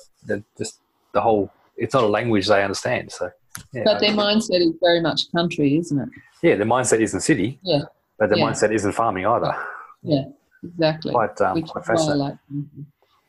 just 0.56 0.80
the 1.12 1.20
whole. 1.20 1.52
It's 1.76 1.94
not 1.94 2.04
a 2.04 2.08
language 2.08 2.46
they 2.48 2.62
understand. 2.62 3.12
So, 3.12 3.30
yeah, 3.72 3.82
but 3.84 4.00
their 4.00 4.10
mindset 4.10 4.60
is 4.60 4.72
very 4.80 5.00
much 5.00 5.30
country, 5.32 5.76
isn't 5.76 5.98
it? 5.98 6.08
Yeah, 6.42 6.56
their 6.56 6.66
mindset 6.66 7.00
isn't 7.00 7.20
city. 7.20 7.58
Yeah, 7.62 7.82
but 8.18 8.30
their 8.30 8.38
yeah. 8.38 8.46
mindset 8.46 8.72
isn't 8.72 8.92
farming 8.92 9.26
either. 9.26 9.54
Yeah, 10.02 10.24
exactly. 10.64 11.12
Quite, 11.12 11.40
um, 11.40 11.62
quite 11.62 11.84
fascinating. 11.84 12.18
Like. 12.18 12.36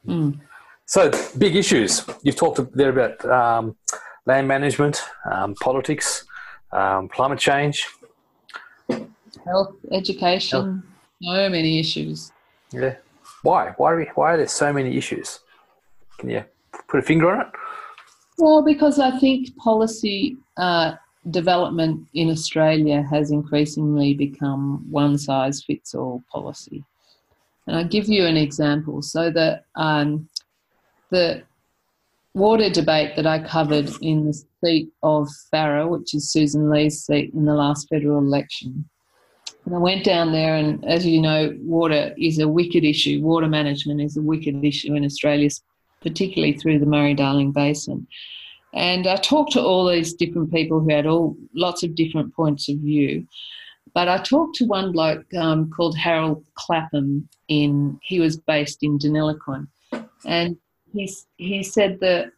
Mm. 0.08 0.40
So, 0.86 1.12
big 1.38 1.56
issues. 1.56 2.04
You've 2.24 2.36
talked 2.36 2.60
there 2.74 2.90
about 2.90 3.24
um, 3.26 3.76
land 4.26 4.48
management, 4.48 5.04
um, 5.32 5.56
politics, 5.56 6.26
um, 6.72 7.08
climate 7.08 7.40
change 7.40 7.88
health, 9.46 9.76
education, 9.92 10.84
health. 11.24 11.46
so 11.46 11.50
many 11.50 11.80
issues. 11.80 12.32
Yeah. 12.72 12.96
Why? 13.44 13.74
Why 13.78 13.94
are, 13.94 13.98
we, 13.98 14.06
why 14.16 14.34
are 14.34 14.38
there 14.38 14.48
so 14.48 14.74
many 14.74 14.98
issues? 14.98 15.40
Can 16.18 16.30
you 16.30 16.44
put 16.88 17.00
a 17.00 17.04
finger 17.04 17.32
on 17.32 17.42
it? 17.42 17.48
Well, 18.38 18.64
because 18.64 19.00
I 19.00 19.18
think 19.20 19.56
policy 19.58 20.38
uh, 20.58 20.96
development 21.30 22.08
in 22.14 22.30
Australia 22.30 23.06
has 23.10 23.32
increasingly 23.32 24.14
become 24.14 24.86
one 24.90 25.18
size 25.18 25.64
fits 25.64 25.94
all 25.94 26.24
policy. 26.32 26.84
And 27.68 27.76
I'll 27.76 27.88
give 27.88 28.08
you 28.08 28.26
an 28.26 28.38
example. 28.38 29.02
So 29.02 29.30
the 29.30 29.62
um, 29.76 30.28
the 31.12 31.44
water 32.34 32.70
debate 32.70 33.16
that 33.16 33.26
I 33.26 33.40
covered 33.40 33.90
in 34.02 34.26
the 34.26 34.44
seat 34.64 34.90
of 35.04 35.28
Farrer, 35.52 35.88
which 35.88 36.14
is 36.14 36.32
Susan 36.32 36.70
Lee's 36.70 37.06
seat 37.06 37.34
in 37.34 37.46
the 37.46 37.54
last 37.54 37.88
federal 37.90 38.20
election. 38.20 38.90
And 39.70 39.76
I 39.76 39.82
went 39.82 40.04
down 40.04 40.32
there, 40.32 40.56
and 40.56 40.84
as 40.84 41.06
you 41.06 41.22
know, 41.22 41.56
water 41.62 42.12
is 42.18 42.40
a 42.40 42.48
wicked 42.48 42.84
issue. 42.84 43.22
Water 43.22 43.48
management 43.48 44.02
is 44.02 44.18
a 44.18 44.22
wicked 44.22 44.66
issue 44.66 44.96
in 44.96 45.06
Australia, 45.06 45.48
particularly 46.02 46.54
through 46.54 46.80
the 46.80 46.88
Murray 46.88 47.14
Darling 47.14 47.52
Basin. 47.52 48.08
And 48.74 49.06
I 49.06 49.18
talked 49.18 49.52
to 49.52 49.62
all 49.62 49.88
these 49.88 50.16
different 50.16 50.52
people 50.52 50.80
who 50.80 50.90
had 50.90 51.06
all 51.06 51.38
lots 51.54 51.84
of 51.84 51.94
different 51.94 52.34
points 52.34 52.68
of 52.68 52.78
view. 52.78 53.28
But 53.94 54.08
I 54.08 54.18
talked 54.18 54.56
to 54.56 54.66
one 54.66 54.92
bloke 54.92 55.32
um, 55.36 55.70
called 55.70 55.96
Harold 55.96 56.44
Clapham. 56.56 57.30
In 57.48 58.00
he 58.02 58.20
was 58.20 58.38
based 58.38 58.82
in 58.82 58.98
Deniliquin, 58.98 59.68
and 60.26 60.58
he 60.94 61.14
he 61.38 61.62
said 61.62 62.00
that 62.00 62.32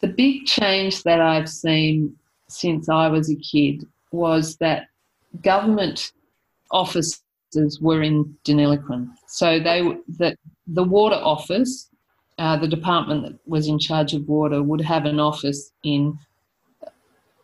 the 0.00 0.08
big 0.08 0.44
change 0.44 1.04
that 1.04 1.22
I've 1.22 1.48
seen 1.48 2.14
since 2.48 2.90
I 2.90 3.08
was 3.08 3.30
a 3.30 3.36
kid 3.36 3.86
was 4.12 4.56
that 4.56 4.88
government 5.40 6.12
offices 6.70 7.20
were 7.80 8.02
in 8.02 8.36
Deniliquin. 8.44 9.10
So 9.26 9.58
they 9.58 9.96
that 10.18 10.36
the 10.66 10.84
water 10.84 11.16
office 11.16 11.88
uh, 12.38 12.56
the 12.56 12.68
department 12.68 13.22
that 13.22 13.38
was 13.46 13.68
in 13.68 13.78
charge 13.78 14.12
of 14.12 14.28
water 14.28 14.62
would 14.62 14.80
have 14.80 15.06
an 15.06 15.18
office 15.18 15.72
in 15.84 16.18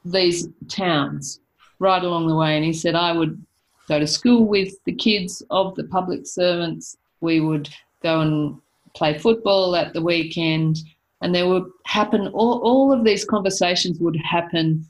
these 0.04 0.48
towns 0.68 1.40
right 1.78 2.02
along 2.02 2.26
the 2.26 2.36
way. 2.36 2.56
And 2.56 2.64
he 2.64 2.72
said, 2.72 2.94
I 2.94 3.12
would 3.12 3.42
go 3.88 3.98
to 3.98 4.06
school 4.06 4.44
with 4.44 4.74
the 4.84 4.92
kids 4.92 5.42
of 5.50 5.74
the 5.76 5.84
public 5.84 6.26
servants. 6.26 6.96
We 7.20 7.40
would 7.40 7.68
go 8.02 8.20
and 8.20 8.60
play 8.94 9.18
football 9.18 9.74
at 9.76 9.92
the 9.92 10.02
weekend. 10.02 10.78
And 11.22 11.34
there 11.34 11.48
would 11.48 11.64
happen, 11.86 12.28
all, 12.28 12.60
all 12.62 12.92
of 12.92 13.04
these 13.04 13.24
conversations 13.24 13.98
would 13.98 14.16
happen 14.16 14.84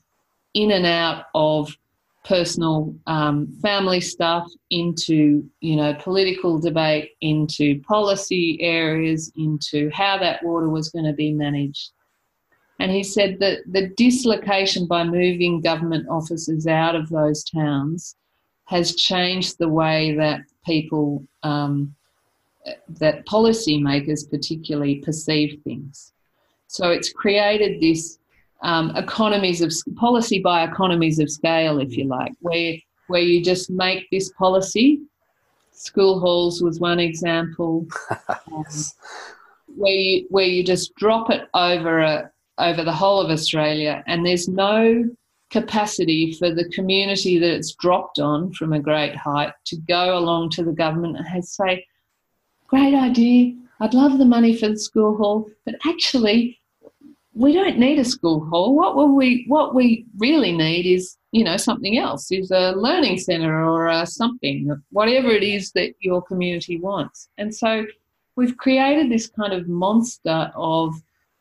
in 0.54 0.72
and 0.72 0.86
out 0.86 1.26
of 1.34 1.76
personal 2.24 2.94
um, 3.06 3.48
family 3.62 4.00
stuff 4.00 4.48
into 4.70 5.44
you 5.61 5.76
know 5.76 5.94
political 5.94 6.58
debate 6.58 7.11
into 7.20 7.80
policy 7.82 8.58
areas 8.61 9.32
into 9.37 9.90
how 9.92 10.16
that 10.18 10.42
water 10.44 10.68
was 10.68 10.90
going 10.90 11.04
to 11.04 11.12
be 11.12 11.32
managed. 11.32 11.90
And 12.78 12.90
he 12.90 13.02
said 13.02 13.38
that 13.40 13.58
the 13.70 13.88
dislocation 13.96 14.87
by 14.87 15.04
moving 15.04 15.61
government 15.61 16.08
offices 16.08 16.66
out 16.66 16.96
of 16.96 17.08
those 17.11 17.44
towns 17.44 18.16
has 18.64 18.96
changed 18.96 19.58
the 19.58 19.68
way 19.68 20.14
that 20.16 20.40
people 20.64 21.24
um, 21.42 21.94
that 22.88 23.26
policymakers 23.26 24.28
particularly 24.30 24.96
perceive 24.96 25.61
things. 25.64 26.12
So 26.68 26.90
it's 26.90 27.12
created 27.12 27.80
this 27.80 28.18
um, 28.62 28.96
economies 28.96 29.61
of 29.61 29.72
policy 29.96 30.38
by 30.38 30.64
economies 30.64 31.18
of 31.18 31.31
scale, 31.31 31.81
if 31.81 31.96
you 31.96 32.05
like, 32.05 32.33
where 32.40 32.77
where 33.09 33.20
you 33.20 33.42
just 33.42 33.70
make 33.70 34.09
this 34.11 34.31
policy. 34.33 35.01
School 35.72 36.20
halls 36.20 36.62
was 36.62 36.79
one 36.79 37.01
example, 37.01 37.87
um, 38.29 38.64
where 39.77 39.92
you 39.92 40.27
where 40.31 40.46
you 40.46 40.62
just 40.62 40.94
drop 40.94 41.31
it 41.31 41.48
over 41.55 42.01
a 42.01 42.31
over 42.59 42.85
the 42.85 42.92
whole 42.92 43.20
of 43.20 43.31
Australia, 43.31 44.05
and 44.07 44.25
there's 44.25 44.48
no 44.48 45.05
capacity 45.51 46.33
for 46.38 46.55
the 46.55 46.68
community 46.70 47.38
that 47.38 47.55
it's 47.55 47.75
dropped 47.75 48.18
on 48.18 48.53
from 48.53 48.72
a 48.72 48.81
great 48.81 49.14
height 49.14 49.53
to 49.66 49.77
go 49.77 50.16
along 50.16 50.48
to 50.51 50.62
the 50.62 50.72
government 50.72 51.18
and 51.18 51.44
say, 51.44 51.85
"Great 52.68 52.94
idea! 52.94 53.55
I'd 53.81 53.94
love 53.94 54.18
the 54.18 54.25
money 54.25 54.57
for 54.57 54.68
the 54.68 54.79
school 54.79 55.16
hall, 55.16 55.51
but 55.64 55.75
actually, 55.85 56.61
we 57.34 57.52
don't 57.52 57.78
need 57.78 57.98
a 57.98 58.04
school 58.04 58.44
hall. 58.46 58.74
What 58.74 58.96
will 58.96 59.14
we 59.14 59.44
what 59.48 59.74
we 59.74 60.06
really 60.18 60.52
need 60.52 60.86
is 60.86 61.16
you 61.30 61.44
know 61.44 61.56
something 61.56 61.98
else 61.98 62.30
is 62.30 62.50
a 62.50 62.72
learning 62.72 63.18
center 63.18 63.64
or 63.64 63.88
a 63.88 64.06
something 64.06 64.70
whatever 64.90 65.30
it 65.30 65.42
is 65.42 65.72
that 65.72 65.94
your 66.00 66.22
community 66.22 66.78
wants. 66.78 67.28
And 67.38 67.54
so 67.54 67.86
we've 68.36 68.56
created 68.56 69.10
this 69.10 69.28
kind 69.28 69.52
of 69.52 69.68
monster 69.68 70.50
of 70.54 70.94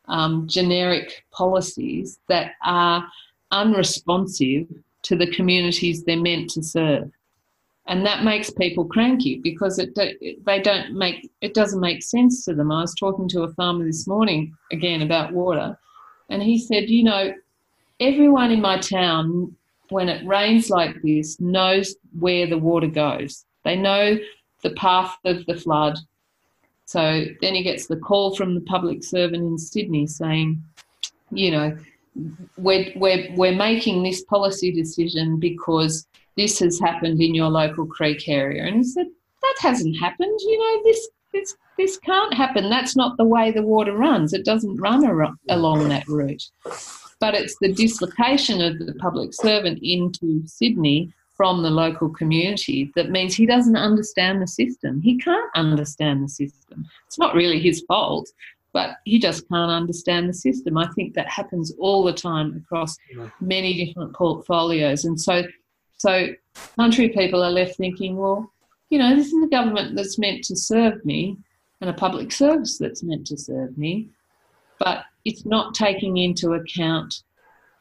um, 0.06 0.48
generic 0.48 1.24
policies 1.30 2.18
that 2.28 2.52
are 2.64 3.06
unresponsive 3.50 4.66
to 5.02 5.16
the 5.16 5.30
communities 5.30 6.04
they're 6.04 6.20
meant 6.20 6.50
to 6.50 6.62
serve. 6.62 7.10
And 7.86 8.06
that 8.06 8.24
makes 8.24 8.48
people 8.50 8.84
cranky 8.84 9.40
because 9.42 9.78
it 9.78 9.94
they 9.94 10.60
don't 10.60 10.94
make 10.94 11.28
it 11.40 11.52
doesn't 11.52 11.80
make 11.80 12.02
sense 12.02 12.44
to 12.44 12.54
them. 12.54 12.70
I 12.70 12.82
was 12.82 12.94
talking 12.94 13.28
to 13.30 13.42
a 13.42 13.52
farmer 13.54 13.84
this 13.84 14.06
morning 14.06 14.54
again 14.70 15.02
about 15.02 15.32
water, 15.32 15.76
and 16.30 16.42
he 16.42 16.58
said, 16.58 16.88
You 16.88 17.04
know, 17.04 17.34
everyone 17.98 18.52
in 18.52 18.60
my 18.60 18.78
town, 18.78 19.56
when 19.88 20.08
it 20.08 20.26
rains 20.26 20.70
like 20.70 21.02
this, 21.02 21.40
knows 21.40 21.96
where 22.18 22.46
the 22.46 22.58
water 22.58 22.86
goes. 22.86 23.44
They 23.64 23.76
know 23.76 24.16
the 24.62 24.70
path 24.70 25.16
of 25.24 25.44
the 25.46 25.56
flood. 25.56 25.98
So 26.84 27.24
then 27.40 27.54
he 27.54 27.62
gets 27.62 27.86
the 27.86 27.96
call 27.96 28.36
from 28.36 28.54
the 28.54 28.60
public 28.60 29.02
servant 29.02 29.42
in 29.42 29.58
Sydney 29.58 30.06
saying, 30.06 30.62
You 31.30 31.50
know, 31.50 31.78
we're, 32.56 32.92
we're, 32.96 33.28
we're 33.34 33.54
making 33.54 34.02
this 34.02 34.22
policy 34.24 34.72
decision 34.72 35.38
because 35.38 36.06
this 36.36 36.58
has 36.60 36.78
happened 36.80 37.20
in 37.20 37.34
your 37.34 37.48
local 37.48 37.86
creek 37.86 38.28
area. 38.28 38.64
And 38.64 38.76
he 38.76 38.84
said, 38.84 39.06
That 39.42 39.56
hasn't 39.60 39.98
happened. 39.98 40.38
You 40.40 40.58
know, 40.58 40.82
this, 40.84 41.08
this 41.32 41.56
this 41.78 41.98
can't 41.98 42.34
happen. 42.34 42.68
That's 42.68 42.96
not 42.96 43.16
the 43.16 43.24
way 43.24 43.50
the 43.50 43.62
water 43.62 43.96
runs. 43.96 44.32
It 44.32 44.44
doesn't 44.44 44.76
run 44.76 45.04
ar- 45.04 45.34
along 45.48 45.88
that 45.88 46.06
route. 46.06 46.44
But 47.18 47.34
it's 47.34 47.56
the 47.60 47.72
dislocation 47.72 48.60
of 48.60 48.78
the 48.78 48.94
public 48.94 49.32
servant 49.32 49.78
into 49.82 50.46
Sydney 50.46 51.12
from 51.36 51.62
the 51.62 51.70
local 51.70 52.10
community 52.10 52.92
that 52.94 53.10
means 53.10 53.34
he 53.34 53.46
doesn't 53.46 53.76
understand 53.76 54.42
the 54.42 54.46
system. 54.46 55.00
He 55.00 55.18
can't 55.18 55.50
understand 55.54 56.22
the 56.22 56.28
system. 56.28 56.84
It's 57.06 57.18
not 57.18 57.34
really 57.34 57.58
his 57.58 57.82
fault, 57.88 58.28
but 58.72 58.96
he 59.04 59.18
just 59.18 59.48
can't 59.48 59.70
understand 59.70 60.28
the 60.28 60.34
system. 60.34 60.78
I 60.78 60.88
think 60.94 61.14
that 61.14 61.28
happens 61.28 61.72
all 61.78 62.04
the 62.04 62.12
time 62.12 62.56
across 62.56 62.96
many 63.40 63.84
different 63.84 64.14
portfolios. 64.14 65.04
And 65.04 65.20
so, 65.20 65.44
so 65.98 66.28
country 66.76 67.10
people 67.10 67.42
are 67.42 67.50
left 67.50 67.76
thinking, 67.76 68.16
well, 68.16 68.50
you 68.90 68.98
know, 68.98 69.14
this 69.14 69.26
is 69.26 69.40
the 69.40 69.48
government 69.48 69.96
that's 69.96 70.18
meant 70.18 70.44
to 70.44 70.56
serve 70.56 71.04
me 71.04 71.36
and 71.80 71.90
a 71.90 71.94
public 71.94 72.32
service 72.32 72.78
that's 72.78 73.02
meant 73.02 73.26
to 73.26 73.36
serve 73.36 73.76
me, 73.76 74.08
but 74.78 75.04
it's 75.24 75.44
not 75.44 75.74
taking 75.74 76.16
into 76.16 76.54
account 76.54 77.22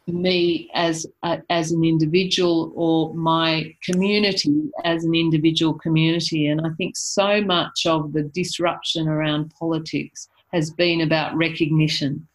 me 0.08 0.70
as 0.74 1.06
a, 1.24 1.42
as 1.50 1.72
an 1.72 1.84
individual 1.84 2.72
or 2.76 3.14
my 3.14 3.74
community 3.84 4.70
as 4.84 5.04
an 5.04 5.14
individual 5.14 5.74
community 5.76 6.48
and 6.48 6.60
i 6.62 6.70
think 6.72 6.98
so 6.98 7.40
much 7.42 7.86
of 7.86 8.12
the 8.12 8.24
disruption 8.24 9.08
around 9.08 9.54
politics 9.58 10.28
has 10.52 10.70
been 10.72 11.02
about 11.02 11.36
recognition 11.36 12.28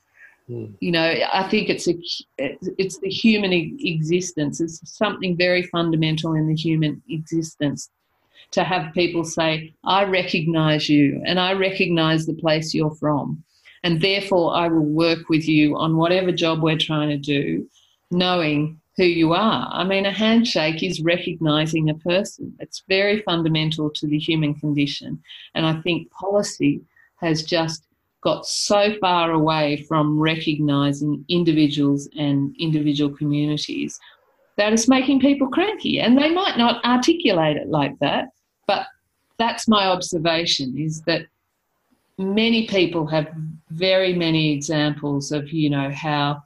mm. 0.50 0.72
you 0.80 0.90
know 0.90 1.14
i 1.32 1.46
think 1.48 1.68
it's 1.68 1.88
a 1.88 1.94
it's 2.38 2.98
the 2.98 3.08
human 3.08 3.52
existence 3.52 4.60
it's 4.60 4.80
something 4.84 5.36
very 5.36 5.62
fundamental 5.62 6.34
in 6.34 6.48
the 6.48 6.54
human 6.54 7.02
existence 7.08 7.90
to 8.52 8.64
have 8.64 8.94
people 8.94 9.24
say, 9.24 9.74
I 9.84 10.04
recognize 10.04 10.88
you 10.88 11.22
and 11.26 11.38
I 11.38 11.52
recognize 11.52 12.26
the 12.26 12.34
place 12.34 12.74
you're 12.74 12.94
from. 12.94 13.42
And 13.82 14.00
therefore, 14.00 14.54
I 14.54 14.68
will 14.68 14.84
work 14.84 15.28
with 15.28 15.46
you 15.46 15.76
on 15.76 15.96
whatever 15.96 16.32
job 16.32 16.62
we're 16.62 16.78
trying 16.78 17.10
to 17.10 17.18
do, 17.18 17.68
knowing 18.10 18.80
who 18.96 19.04
you 19.04 19.32
are. 19.32 19.68
I 19.70 19.84
mean, 19.84 20.06
a 20.06 20.12
handshake 20.12 20.82
is 20.82 21.02
recognizing 21.02 21.90
a 21.90 21.94
person. 21.94 22.56
It's 22.58 22.82
very 22.88 23.20
fundamental 23.22 23.90
to 23.90 24.06
the 24.06 24.18
human 24.18 24.54
condition. 24.54 25.22
And 25.54 25.66
I 25.66 25.80
think 25.82 26.10
policy 26.10 26.80
has 27.16 27.42
just 27.42 27.85
got 28.26 28.44
so 28.44 28.92
far 29.00 29.30
away 29.30 29.76
from 29.88 30.18
recognizing 30.18 31.24
individuals 31.28 32.08
and 32.18 32.52
individual 32.58 33.08
communities 33.16 34.00
that 34.56 34.72
it's 34.72 34.88
making 34.88 35.20
people 35.20 35.46
cranky. 35.46 36.00
And 36.00 36.18
they 36.18 36.32
might 36.32 36.58
not 36.58 36.84
articulate 36.84 37.56
it 37.56 37.68
like 37.68 37.96
that, 38.00 38.30
but 38.66 38.88
that's 39.38 39.68
my 39.68 39.86
observation 39.86 40.76
is 40.76 41.02
that 41.02 41.26
many 42.18 42.66
people 42.66 43.06
have 43.06 43.28
very 43.70 44.12
many 44.12 44.52
examples 44.52 45.30
of 45.30 45.52
you 45.52 45.70
know 45.70 45.92
how 45.92 46.42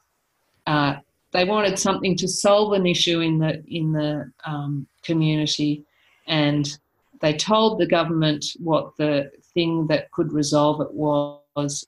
uh, 0.66 0.96
they 1.32 1.44
wanted 1.46 1.78
something 1.78 2.14
to 2.18 2.28
solve 2.28 2.74
an 2.74 2.86
issue 2.86 3.20
in 3.20 3.38
the 3.38 3.64
in 3.68 3.92
the 3.92 4.30
um, 4.44 4.86
community, 5.02 5.82
and 6.26 6.78
they 7.22 7.32
told 7.32 7.78
the 7.78 7.86
government 7.86 8.44
what 8.58 8.94
the 8.98 9.30
thing 9.54 9.86
that 9.86 10.10
could 10.10 10.30
resolve 10.32 10.82
it 10.82 10.92
was, 10.92 11.39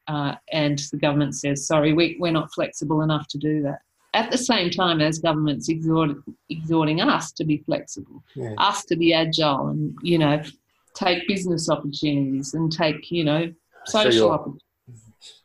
uh, 0.09 0.35
and 0.53 0.79
the 0.93 0.97
government 0.99 1.35
says, 1.37 1.67
"Sorry, 1.67 1.93
we, 1.93 2.17
we're 2.21 2.33
not 2.33 2.53
flexible 2.53 3.03
enough 3.03 3.27
to 3.29 3.39
do 3.39 3.63
that." 3.63 3.81
at 4.15 4.31
the 4.31 4.37
same 4.37 4.69
time 4.69 5.01
as 5.01 5.19
governments 5.19 5.71
exhorting, 5.71 6.23
exhorting 6.51 7.01
us 7.01 7.33
to 7.33 7.45
be 7.47 7.57
flexible, 7.65 8.23
Yeah. 8.37 8.53
us 8.59 8.85
to 8.85 8.95
be 8.97 9.15
agile, 9.15 9.69
and 9.69 9.97
you 10.03 10.19
know, 10.19 10.43
take 10.95 11.27
business 11.27 11.71
opportunities 11.71 12.53
and 12.53 12.71
take 12.71 13.11
you 13.11 13.25
know 13.25 13.47
Show 13.91 14.03
social 14.03 14.13
your- 14.27 14.33
opportunities. 14.35 14.61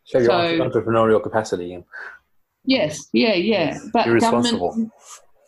Show 0.03 0.17
your 0.19 0.27
So- 0.27 0.69
entrepreneurial 0.69 1.23
capacity. 1.23 1.81
Yes, 2.65 3.07
yeah, 3.13 3.33
yeah. 3.35 3.77
But 3.93 4.07
Irresponsible. 4.07 4.69
government 4.69 4.91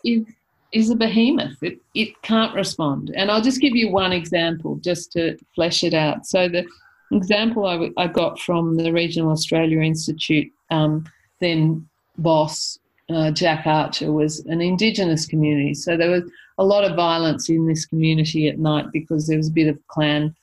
is 0.05 0.25
is 0.71 0.89
a 0.91 0.95
behemoth. 0.95 1.61
It 1.61 1.79
it 1.95 2.09
can't 2.21 2.53
respond. 2.55 3.11
And 3.17 3.29
I'll 3.31 3.41
just 3.41 3.59
give 3.59 3.75
you 3.75 3.89
one 3.91 4.13
example 4.13 4.75
just 4.77 5.11
to 5.13 5.37
flesh 5.55 5.83
it 5.83 5.93
out. 5.93 6.25
So 6.25 6.47
the 6.47 6.63
example 7.11 7.65
I, 7.65 7.73
w- 7.73 7.93
I 7.97 8.07
got 8.07 8.39
from 8.39 8.75
the 8.75 8.91
Regional 8.91 9.31
Australia 9.31 9.81
Institute, 9.81 10.51
um, 10.69 11.05
then 11.39 11.87
boss 12.17 12.79
uh, 13.09 13.31
Jack 13.31 13.65
Archer 13.65 14.11
was 14.11 14.39
an 14.45 14.61
Indigenous 14.61 15.25
community. 15.25 15.73
So 15.73 15.97
there 15.97 16.11
was 16.11 16.23
a 16.57 16.63
lot 16.63 16.83
of 16.83 16.95
violence 16.95 17.49
in 17.49 17.65
this 17.65 17.85
community 17.85 18.47
at 18.47 18.59
night 18.59 18.85
because 18.93 19.27
there 19.27 19.37
was 19.37 19.47
a 19.47 19.51
bit 19.51 19.67
of 19.67 19.79
clan 19.87 20.35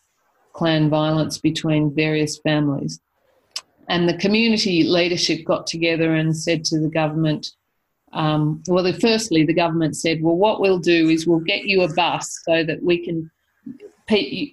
clan 0.52 0.88
violence 0.88 1.36
between 1.36 1.94
various 1.94 2.38
families. 2.38 2.98
And 3.88 4.08
the 4.08 4.16
community 4.16 4.84
leadership 4.84 5.44
got 5.44 5.66
together 5.66 6.14
and 6.14 6.34
said 6.34 6.64
to 6.64 6.80
the 6.80 6.88
government, 6.88 7.52
um, 8.14 8.62
well, 8.66 8.82
the, 8.82 8.94
firstly, 8.94 9.44
the 9.44 9.52
government 9.52 9.96
said, 9.96 10.22
well, 10.22 10.34
what 10.34 10.60
we'll 10.60 10.78
do 10.78 11.10
is 11.10 11.26
we'll 11.26 11.40
get 11.40 11.66
you 11.66 11.82
a 11.82 11.92
bus 11.92 12.40
so 12.44 12.64
that 12.64 12.82
we 12.82 13.04
can, 13.04 13.30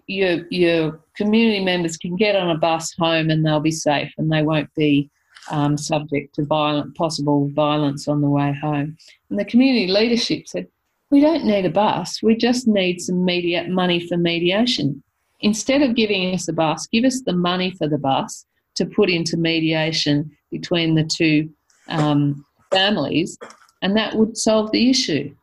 your, 0.08 0.45
your 0.49 0.99
community 1.15 1.63
members 1.63 1.97
can 1.97 2.15
get 2.15 2.36
on 2.36 2.49
a 2.49 2.58
bus 2.58 2.93
home 2.97 3.30
and 3.30 3.45
they'll 3.45 3.60
be 3.60 3.71
safe 3.71 4.12
and 4.17 4.32
they 4.32 4.41
won't 4.41 4.73
be 4.76 5.10
um, 5.52 5.78
subject 5.78 6.36
to 6.36 6.45
violent, 6.45 6.95
possible 6.95 7.49
violence 7.49 8.08
on 8.08 8.21
the 8.21 8.30
way 8.30 8.54
home. 8.62 8.97
And 9.30 9.39
the 9.39 9.45
community 9.45 9.91
leadership 9.91 10.47
said, 10.47 10.67
we 11.10 11.21
don't 11.21 11.45
need 11.45 11.65
a 11.65 11.69
bus, 11.69 12.23
we 12.23 12.36
just 12.36 12.67
need 12.67 12.99
some 12.99 13.23
media 13.23 13.67
money 13.67 14.08
for 14.08 14.17
mediation. 14.17 15.04
Instead 15.41 15.82
of 15.82 15.95
giving 15.95 16.34
us 16.34 16.47
a 16.47 16.54
bus, 16.54 16.88
give 16.88 17.04
us 17.04 17.21
the 17.21 17.34
money 17.34 17.71
for 17.71 17.88
the 17.88 17.97
bus 17.97 18.45
to 18.76 18.86
put 18.86 19.10
into 19.10 19.38
mediation 19.38 20.32
between 20.49 20.95
the 20.95 21.04
two 21.04 21.49
um, 21.89 22.43
families, 22.71 23.38
and 23.82 23.95
that 23.95 24.15
would 24.15 24.38
solve 24.38 24.71
the 24.71 24.89
issue. 24.89 25.34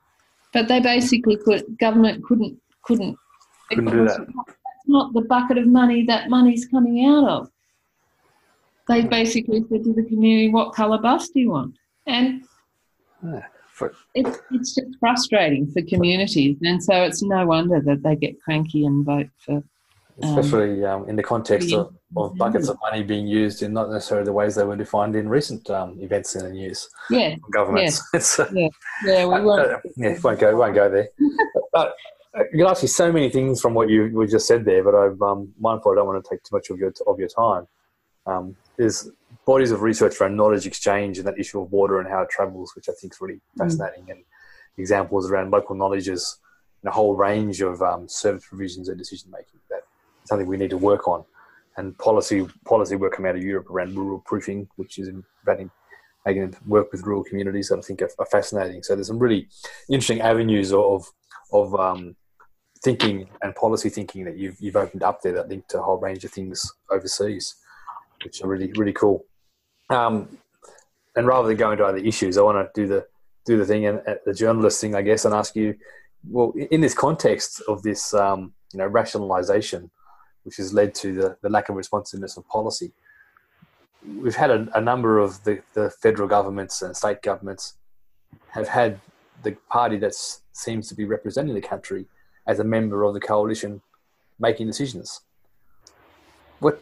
But 0.53 0.69
they 0.69 0.81
basically 0.81 1.37
could. 1.37 1.65
Government 1.79 2.25
couldn't 2.25 2.59
couldn't. 2.83 3.17
Couldn't 3.69 3.85
do 3.85 4.05
that. 4.07 4.27
Not 4.91 5.13
the 5.13 5.23
bucket 5.23 5.57
of 5.57 5.69
money 5.69 6.05
that 6.07 6.29
money's 6.29 6.67
coming 6.67 7.07
out 7.07 7.29
of. 7.29 7.49
They 8.89 9.03
basically 9.03 9.63
said 9.69 9.85
to 9.85 9.93
the 9.93 10.03
community, 10.03 10.51
"What 10.51 10.75
colour 10.75 10.99
bus 10.99 11.29
do 11.29 11.39
you 11.39 11.51
want?" 11.51 11.77
And 12.07 12.43
Yeah. 13.23 13.47
For, 13.73 13.95
it's 14.15 14.39
it's 14.51 14.75
just 14.75 14.99
frustrating 14.99 15.71
for 15.73 15.81
communities, 15.83 16.59
and 16.63 16.83
so 16.83 17.03
it's 17.05 17.23
no 17.23 17.47
wonder 17.47 17.81
that 17.81 18.03
they 18.03 18.17
get 18.17 18.43
cranky 18.43 18.85
and 18.85 19.07
vote 19.07 19.31
for. 19.39 19.63
especially 20.23 20.85
um, 20.85 21.09
in 21.09 21.17
the 21.17 21.23
context 21.23 21.73
of, 21.73 21.95
of 22.17 22.37
buckets 22.37 22.69
of 22.69 22.77
money 22.83 23.03
being 23.03 23.27
used 23.27 23.63
in 23.63 23.73
not 23.73 23.89
necessarily 23.91 24.27
the 24.27 24.33
ways 24.33 24.55
they 24.57 24.65
were 24.65 24.77
defined 24.77 25.15
in 25.17 25.29
recent 25.29 25.71
um, 25.71 25.97
events 26.01 26.35
in 26.35 26.43
the 26.43 26.51
news 26.51 26.91
Yeah, 27.09 27.37
governments. 27.53 28.03
It's, 28.13 28.39
uh, 28.41 28.51
yeah, 28.53 28.69
we 29.27 29.41
won't. 29.41 29.61
uh, 29.61 29.79
yeah, 29.97 30.19
won't 30.23 30.41
go, 30.41 30.57
won't 30.57 30.75
go 30.75 30.91
there. 30.91 31.09
but 31.73 31.95
you 32.35 32.59
can 32.59 32.67
ask 32.67 32.83
me 32.83 32.89
so 32.89 33.11
many 33.11 33.29
things 33.29 33.61
from 33.61 33.75
what 33.75 33.89
you 33.89 34.11
we 34.15 34.27
just 34.27 34.47
said 34.47 34.65
there, 34.65 34.85
but 34.85 34.95
I'm 34.95 35.21
um, 35.23 35.53
mindful 35.59 35.93
I 35.93 35.97
don't 35.97 36.07
want 36.07 36.23
to 36.23 36.31
take 36.31 36.43
too 36.43 36.55
much 36.55 36.71
of 36.71 36.79
your 36.79 36.93
of 37.07 37.19
your 37.19 37.29
time. 37.29 37.67
Um, 38.27 38.57
there's 38.77 39.11
bodies 39.47 39.73
of 39.73 39.83
research 39.83 40.21
around 40.21 40.37
knowledge 40.37 40.67
exchange 40.67 41.19
and 41.19 41.27
that 41.27 41.39
issue 41.39 41.61
of 41.61 41.73
water 41.73 41.99
and 41.99 42.09
how 42.09 42.23
it 42.23 42.31
travels, 42.31 42.73
which 42.77 42.89
I 42.89 42.93
think 43.01 43.15
is 43.15 43.21
really 43.21 43.41
fascinating, 43.59 44.07
and 44.11 44.21
examples 44.79 45.31
around 45.31 45.51
local 45.51 45.75
knowledges 45.75 46.39
and 46.83 46.91
a 46.91 46.93
whole 46.93 47.17
range 47.17 47.61
of 47.61 47.83
um, 47.83 48.09
service 48.09 48.47
provisions 48.49 48.89
and 48.89 48.99
decision 48.99 49.31
making. 49.31 49.61
That 49.69 49.83
something 50.25 50.47
we 50.47 50.57
need 50.57 50.71
to 50.71 50.79
work 50.79 51.09
on, 51.09 51.25
and 51.77 51.99
policy 51.99 52.47
policy 52.65 52.95
work 52.95 53.15
coming 53.15 53.31
out 53.31 53.37
of 53.37 53.43
Europe 53.43 53.71
around 53.71 53.97
rural 53.97 54.21
proofing, 54.21 54.69
which 54.77 54.99
is 54.99 55.09
about 55.43 55.59
making 56.27 56.55
work 56.67 56.93
with 56.93 57.03
rural 57.03 57.25
communities 57.25 57.69
that 57.69 57.79
I 57.79 57.83
think 57.83 58.03
are, 58.03 58.11
are 58.21 58.27
fascinating. 58.27 58.85
So 58.85 58.95
there's 58.95 59.09
some 59.09 59.19
really 59.19 59.49
interesting 59.89 60.21
avenues 60.21 60.73
of 60.73 61.11
of 61.53 61.75
um, 61.75 62.15
thinking 62.83 63.29
and 63.43 63.55
policy 63.55 63.89
thinking 63.89 64.25
that 64.25 64.37
you've 64.37 64.57
you've 64.61 64.77
opened 64.77 65.03
up 65.03 65.23
there 65.23 65.33
that 65.33 65.49
link 65.49 65.67
to 65.69 65.79
a 65.79 65.83
whole 65.83 65.99
range 65.99 66.25
of 66.25 66.31
things 66.31 66.73
overseas, 66.91 67.57
which 68.25 68.43
are 68.43 68.49
really 68.49 68.73
really 68.73 68.93
cool. 68.93 69.25
Um, 69.91 70.39
and 71.17 71.27
rather 71.27 71.49
than 71.49 71.57
go 71.57 71.73
into 71.73 71.85
other 71.85 71.99
issues, 71.99 72.39
I 72.39 72.43
want 72.43 72.59
to 72.59 72.81
do 72.81 72.87
the 72.87 73.07
do 73.45 73.57
the 73.57 73.65
thing 73.65 73.87
and 73.87 74.01
uh, 74.07 74.15
the 74.25 74.35
journalist 74.35 74.81
thing, 74.81 74.95
I 74.95 75.03
guess, 75.03 75.25
and 75.25 75.35
ask 75.35 75.57
you, 75.57 75.75
well, 76.29 76.53
in 76.71 76.81
this 76.81 76.95
context 76.95 77.63
of 77.69 77.83
this, 77.83 78.15
um, 78.15 78.53
you 78.73 78.79
know, 78.79 78.89
rationalisation, 78.89 79.91
which 80.45 80.57
has 80.57 80.73
led 80.73 80.95
to 80.97 81.15
the, 81.15 81.37
the 81.43 81.49
lack 81.49 81.69
of 81.69 81.77
responsiveness 81.77 82.37
of 82.37 82.47
policy, 82.49 82.93
we've 84.21 84.37
had 84.37 84.51
a, 84.51 84.69
a 84.75 84.81
number 84.81 85.19
of 85.19 85.43
the, 85.45 85.63
the 85.75 85.91
federal 85.91 86.29
governments 86.29 86.83
and 86.83 86.97
state 86.97 87.23
governments 87.23 87.75
have 88.49 88.69
had 88.69 89.01
the 89.43 89.53
party 89.71 89.97
that 89.99 90.15
seems 90.53 90.89
to 90.89 90.95
be 90.95 91.05
representing 91.05 91.55
the 91.55 91.61
country 91.61 92.07
as 92.47 92.59
a 92.59 92.65
member 92.65 93.05
of 93.05 93.15
the 93.15 93.21
coalition 93.21 93.81
making 94.39 94.67
decisions. 94.67 95.21
What? 96.61 96.81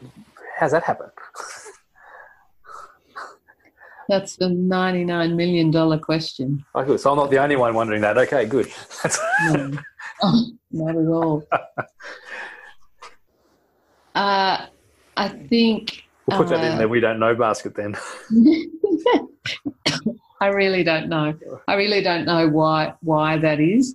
How's 0.58 0.72
that 0.72 0.84
happen? 0.84 1.10
That's 4.08 4.36
the 4.36 4.48
ninety-nine 4.48 5.36
million 5.36 5.70
dollar 5.70 5.98
question. 5.98 6.64
Oh, 6.74 6.82
good. 6.84 6.98
So 7.00 7.10
I'm 7.10 7.16
not 7.18 7.30
the 7.30 7.38
only 7.38 7.56
one 7.56 7.74
wondering 7.74 8.00
that. 8.02 8.16
Okay, 8.18 8.46
good. 8.46 8.68
No, 9.44 9.70
not 10.72 10.96
at 10.96 11.06
all. 11.06 11.44
Uh, 14.14 14.66
I 15.16 15.28
think 15.28 16.02
we'll 16.26 16.38
put 16.38 16.48
that 16.48 16.64
in 16.64 16.72
Uh, 16.72 16.78
there. 16.78 16.88
We 16.88 16.98
don't 16.98 17.20
know 17.20 17.36
basket 17.36 17.76
then. 17.76 17.94
I 20.40 20.48
really 20.48 20.82
don't 20.82 21.08
know. 21.08 21.34
I 21.68 21.74
really 21.74 22.02
don't 22.02 22.24
know 22.24 22.48
why 22.48 22.94
why 23.00 23.38
that 23.38 23.60
is. 23.60 23.94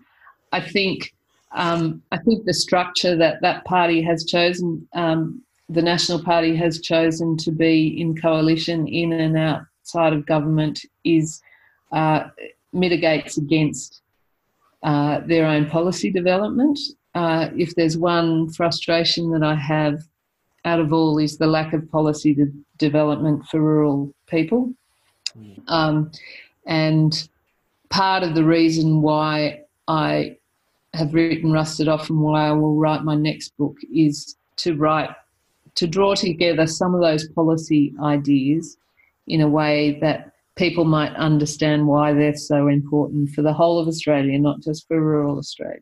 I 0.53 0.61
think 0.61 1.13
um, 1.53 2.01
I 2.11 2.17
think 2.17 2.45
the 2.45 2.53
structure 2.53 3.15
that 3.15 3.41
that 3.41 3.63
party 3.65 4.01
has 4.01 4.25
chosen, 4.25 4.87
um, 4.93 5.41
the 5.69 5.81
National 5.81 6.21
Party 6.21 6.55
has 6.55 6.81
chosen 6.81 7.37
to 7.37 7.51
be 7.51 7.99
in 7.99 8.19
coalition 8.19 8.87
in 8.87 9.13
and 9.13 9.37
outside 9.37 10.13
of 10.13 10.25
government, 10.25 10.83
is 11.03 11.41
uh, 11.91 12.29
mitigates 12.71 13.37
against 13.37 14.01
uh, 14.81 15.21
their 15.25 15.45
own 15.45 15.69
policy 15.69 16.11
development. 16.11 16.79
Uh, 17.15 17.49
if 17.55 17.75
there's 17.75 17.97
one 17.97 18.49
frustration 18.49 19.31
that 19.31 19.43
I 19.43 19.55
have 19.55 20.01
out 20.65 20.79
of 20.79 20.91
all 20.91 21.19
is 21.19 21.37
the 21.37 21.47
lack 21.47 21.73
of 21.73 21.89
policy 21.91 22.33
de- 22.33 22.51
development 22.77 23.45
for 23.45 23.61
rural 23.61 24.13
people. 24.27 24.73
Um, 25.67 26.11
and 26.65 27.27
part 27.89 28.23
of 28.23 28.33
the 28.33 28.43
reason 28.43 29.01
why 29.01 29.61
I 29.87 30.37
have 30.93 31.13
written 31.13 31.51
Rusted 31.51 31.87
Off 31.87 32.09
and 32.09 32.19
why 32.19 32.47
I 32.47 32.51
will 32.51 32.75
write 32.75 33.03
my 33.03 33.15
next 33.15 33.57
book 33.57 33.77
is 33.93 34.35
to 34.57 34.75
write, 34.75 35.09
to 35.75 35.87
draw 35.87 36.13
together 36.13 36.67
some 36.67 36.93
of 36.93 37.01
those 37.01 37.27
policy 37.29 37.93
ideas 38.01 38.77
in 39.27 39.41
a 39.41 39.47
way 39.47 39.97
that 40.01 40.33
people 40.55 40.85
might 40.85 41.15
understand 41.15 41.87
why 41.87 42.13
they're 42.13 42.35
so 42.35 42.67
important 42.67 43.31
for 43.31 43.41
the 43.41 43.53
whole 43.53 43.79
of 43.79 43.87
Australia, 43.87 44.37
not 44.37 44.61
just 44.61 44.87
for 44.87 45.01
rural 45.01 45.39
Australia. 45.39 45.81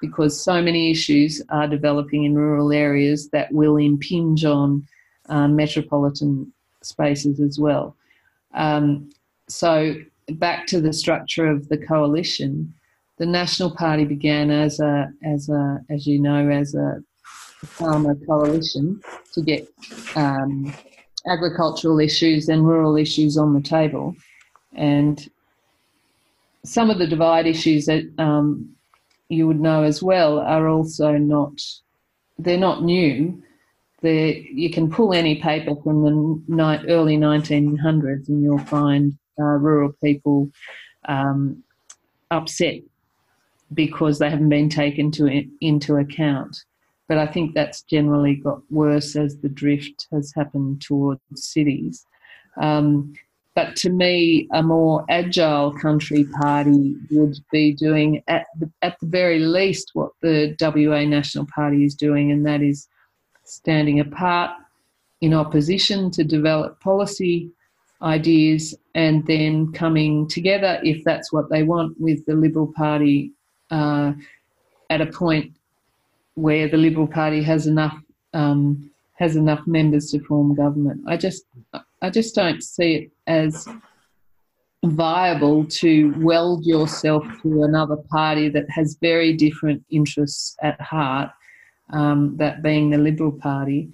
Because 0.00 0.40
so 0.40 0.62
many 0.62 0.90
issues 0.90 1.42
are 1.50 1.66
developing 1.66 2.24
in 2.24 2.34
rural 2.34 2.72
areas 2.72 3.28
that 3.30 3.52
will 3.52 3.76
impinge 3.76 4.44
on 4.44 4.86
uh, 5.28 5.48
metropolitan 5.48 6.50
spaces 6.82 7.40
as 7.40 7.58
well. 7.58 7.96
Um, 8.54 9.10
so, 9.48 9.96
back 10.32 10.66
to 10.68 10.80
the 10.80 10.92
structure 10.92 11.46
of 11.46 11.68
the 11.68 11.78
coalition, 11.78 12.72
the 13.18 13.26
National 13.26 13.70
Party 13.70 14.04
began 14.04 14.50
as 14.50 14.80
a, 14.80 15.10
as 15.24 15.48
a, 15.48 15.80
as 15.90 16.06
you 16.06 16.20
know, 16.20 16.48
as 16.48 16.74
a 16.74 17.02
farmer 17.64 18.14
coalition 18.26 19.00
to 19.32 19.42
get 19.42 19.68
um, 20.14 20.72
agricultural 21.26 21.98
issues 21.98 22.48
and 22.48 22.66
rural 22.66 22.96
issues 22.96 23.36
on 23.36 23.54
the 23.54 23.60
table, 23.60 24.14
and 24.74 25.28
some 26.64 26.90
of 26.90 26.98
the 26.98 27.06
divide 27.06 27.46
issues 27.46 27.86
that 27.86 28.04
um, 28.18 28.70
you 29.28 29.46
would 29.46 29.60
know 29.60 29.82
as 29.82 30.02
well 30.02 30.38
are 30.38 30.68
also 30.68 31.12
not 31.12 31.52
they're 32.38 32.56
not 32.56 32.84
new. 32.84 33.42
They're, 34.00 34.34
you 34.36 34.70
can 34.70 34.90
pull 34.90 35.12
any 35.12 35.40
paper 35.40 35.74
from 35.82 36.04
the 36.04 36.84
early 36.88 37.16
1900s 37.16 38.28
and 38.28 38.42
you'll 38.44 38.58
find 38.58 39.18
uh, 39.40 39.42
rural 39.42 39.92
people 40.00 40.48
um, 41.08 41.64
upset 42.30 42.82
because 43.74 44.18
they 44.18 44.30
haven't 44.30 44.48
been 44.48 44.68
taken 44.68 45.10
to 45.12 45.44
into 45.60 45.96
account. 45.96 46.64
But 47.08 47.18
I 47.18 47.26
think 47.26 47.54
that's 47.54 47.82
generally 47.82 48.36
got 48.36 48.60
worse 48.70 49.16
as 49.16 49.38
the 49.38 49.48
drift 49.48 50.08
has 50.12 50.32
happened 50.34 50.82
towards 50.82 51.20
cities. 51.34 52.04
Um, 52.60 53.14
but 53.54 53.74
to 53.76 53.90
me, 53.90 54.46
a 54.52 54.62
more 54.62 55.04
agile 55.08 55.72
country 55.72 56.24
party 56.40 56.94
would 57.10 57.36
be 57.50 57.72
doing 57.72 58.22
at 58.28 58.46
the, 58.58 58.70
at 58.82 58.96
the 59.00 59.06
very 59.06 59.40
least 59.40 59.90
what 59.94 60.12
the 60.22 60.56
WA 60.60 61.04
National 61.04 61.46
Party 61.46 61.84
is 61.84 61.94
doing, 61.94 62.30
and 62.30 62.46
that 62.46 62.62
is 62.62 62.86
standing 63.42 63.98
apart 63.98 64.52
in 65.20 65.34
opposition 65.34 66.10
to 66.12 66.22
develop 66.22 66.78
policy 66.80 67.50
ideas 68.02 68.76
and 68.94 69.26
then 69.26 69.72
coming 69.72 70.28
together 70.28 70.78
if 70.84 71.02
that's 71.02 71.32
what 71.32 71.50
they 71.50 71.64
want 71.64 72.00
with 72.00 72.24
the 72.26 72.34
Liberal 72.34 72.72
Party 72.76 73.32
uh, 73.70 74.12
at 74.90 75.00
a 75.00 75.06
point 75.06 75.52
where 76.34 76.68
the 76.68 76.76
Liberal 76.76 77.06
Party 77.06 77.42
has 77.42 77.66
enough 77.66 77.98
um, 78.34 78.90
has 79.14 79.34
enough 79.34 79.66
members 79.66 80.10
to 80.12 80.20
form 80.20 80.54
government. 80.54 81.02
I 81.06 81.16
just 81.16 81.44
I 82.02 82.10
just 82.10 82.34
don't 82.34 82.62
see 82.62 82.94
it 82.94 83.10
as 83.26 83.68
viable 84.84 85.64
to 85.64 86.14
weld 86.18 86.64
yourself 86.64 87.24
to 87.42 87.64
another 87.64 87.96
party 87.96 88.48
that 88.48 88.70
has 88.70 88.96
very 89.00 89.32
different 89.32 89.84
interests 89.90 90.56
at 90.62 90.80
heart, 90.80 91.30
um, 91.90 92.36
that 92.36 92.62
being 92.62 92.90
the 92.90 92.98
Liberal 92.98 93.32
Party, 93.32 93.90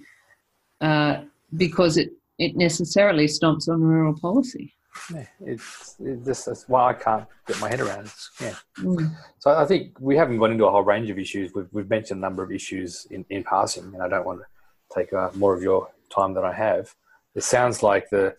uh, 0.81 1.21
because 1.57 1.97
it, 1.97 2.11
it 2.37 2.55
necessarily 2.55 3.25
stomps 3.25 3.67
on 3.67 3.81
rural 3.81 4.13
policy. 4.13 4.74
Yeah, 5.13 5.25
it's 5.41 5.95
it 5.99 6.25
just 6.25 6.45
that's 6.45 6.67
why 6.67 6.89
I 6.89 6.93
can't 6.93 7.27
get 7.47 7.59
my 7.59 7.69
head 7.69 7.81
around 7.81 8.07
it. 8.07 8.13
Yeah. 8.41 8.55
Mm. 8.79 9.15
So 9.39 9.55
I 9.55 9.65
think 9.65 9.99
we 9.99 10.15
haven't 10.15 10.37
gone 10.37 10.51
into 10.51 10.65
a 10.65 10.71
whole 10.71 10.83
range 10.83 11.09
of 11.09 11.19
issues. 11.19 11.51
We've, 11.53 11.67
we've 11.71 11.89
mentioned 11.89 12.19
a 12.19 12.21
number 12.21 12.43
of 12.43 12.51
issues 12.51 13.05
in, 13.11 13.25
in 13.29 13.43
passing, 13.43 13.85
and 13.93 14.01
I 14.01 14.07
don't 14.07 14.25
want 14.25 14.39
to 14.39 14.97
take 14.97 15.13
uh, 15.13 15.29
more 15.35 15.55
of 15.55 15.61
your 15.61 15.89
time 16.09 16.33
than 16.33 16.43
I 16.43 16.53
have. 16.53 16.93
It 17.35 17.43
sounds 17.43 17.83
like 17.83 18.09
the 18.09 18.35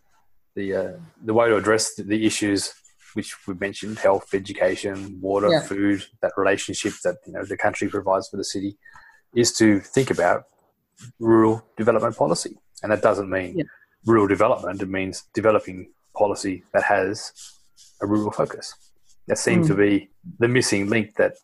the 0.54 0.74
uh, 0.74 0.92
the 1.24 1.34
way 1.34 1.48
to 1.48 1.56
address 1.56 1.94
the 1.94 2.26
issues 2.26 2.72
which 3.14 3.34
we've 3.46 3.60
mentioned 3.60 3.98
health 3.98 4.34
education 4.34 5.18
water 5.20 5.48
yeah. 5.48 5.62
food 5.62 6.04
that 6.20 6.32
relationship 6.36 6.92
that 7.02 7.16
you 7.26 7.32
know 7.32 7.44
the 7.44 7.56
country 7.56 7.88
provides 7.88 8.28
for 8.28 8.36
the 8.36 8.44
city 8.44 8.76
is 9.34 9.52
to 9.52 9.80
think 9.80 10.10
about 10.10 10.44
rural 11.18 11.64
development 11.76 12.16
policy 12.16 12.56
and 12.82 12.92
that 12.92 13.02
doesn't 13.02 13.30
mean 13.30 13.58
yeah. 13.58 13.64
rural 14.04 14.26
development 14.26 14.82
it 14.82 14.88
means 14.88 15.24
developing 15.34 15.88
policy 16.16 16.64
that 16.72 16.82
has 16.82 17.32
a 18.02 18.06
rural 18.06 18.30
focus 18.30 18.74
that 19.28 19.38
seems 19.38 19.66
mm. 19.66 19.70
to 19.70 19.74
be 19.74 20.08
the 20.38 20.48
missing 20.48 20.88
link 20.88 21.14
that 21.16 21.34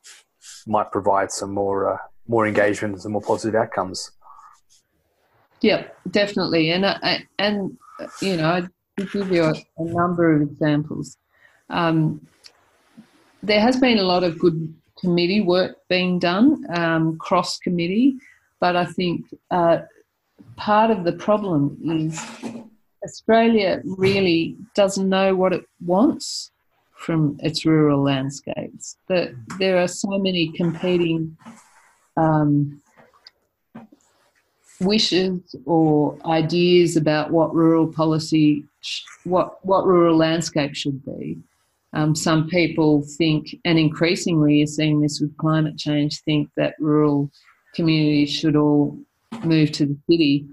might 0.67 0.91
provide 0.91 1.31
some 1.31 1.53
more 1.53 1.95
uh, 1.95 1.99
more 2.29 2.47
engagement 2.47 2.95
and 2.95 3.03
some 3.03 3.13
more 3.13 3.23
positive 3.23 3.55
outcomes 3.61 4.13
yeah 5.61 5.85
definitely 6.11 6.71
and 6.71 6.85
uh, 6.85 7.19
and 7.39 7.77
you 8.21 8.37
know 8.37 8.67
to 8.99 9.07
give 9.07 9.33
you 9.33 9.45
a, 9.45 9.55
a 9.79 9.85
number 9.85 10.35
of 10.35 10.43
examples. 10.43 11.17
Um, 11.71 12.27
there 13.43 13.61
has 13.61 13.79
been 13.79 13.99
a 13.99 14.03
lot 14.03 14.25
of 14.25 14.39
good 14.39 14.73
committee 14.99 15.41
work 15.41 15.77
being 15.89 16.19
done, 16.19 16.65
um, 16.75 17.19
cross 17.19 17.59
committee, 17.59 18.17
but 18.61 18.77
I 18.77 18.85
think 18.85 19.27
uh, 19.51 19.79
part 20.57 20.91
of 20.91 21.05
the 21.05 21.13
problem 21.13 21.79
is 21.83 22.25
Australia 23.05 23.81
really 23.85 24.57
doesn't 24.75 25.09
know 25.09 25.35
what 25.35 25.53
it 25.53 25.65
wants 25.85 26.51
from 26.97 27.37
its 27.41 27.65
rural 27.67 28.03
landscapes. 28.03 28.97
That 29.09 29.35
there 29.59 29.79
are 29.79 29.89
so 29.89 30.19
many 30.19 30.53
competing 30.53 31.37
um, 32.17 32.81
wishes 34.81 35.55
or 35.67 36.17
ideas 36.25 36.97
about 36.97 37.31
what 37.31 37.55
rural 37.55 37.87
policy, 37.87 38.65
what 39.25 39.65
what 39.65 39.87
rural 39.87 40.17
landscape 40.17 40.75
should 40.75 41.05
be. 41.05 41.39
Um, 41.95 42.15
some 42.15 42.49
people 42.49 43.03
think, 43.03 43.55
and 43.67 43.79
increasingly 43.79 44.59
you're 44.59 44.67
seeing 44.67 45.01
this 45.01 45.21
with 45.21 45.37
climate 45.37 45.77
change, 45.77 46.21
think 46.23 46.49
that 46.57 46.75
rural 46.79 47.31
communities 47.75 48.31
should 48.31 48.57
all 48.57 48.99
move 49.45 49.73
to 49.73 49.87
the 49.87 49.99
city 50.11 50.47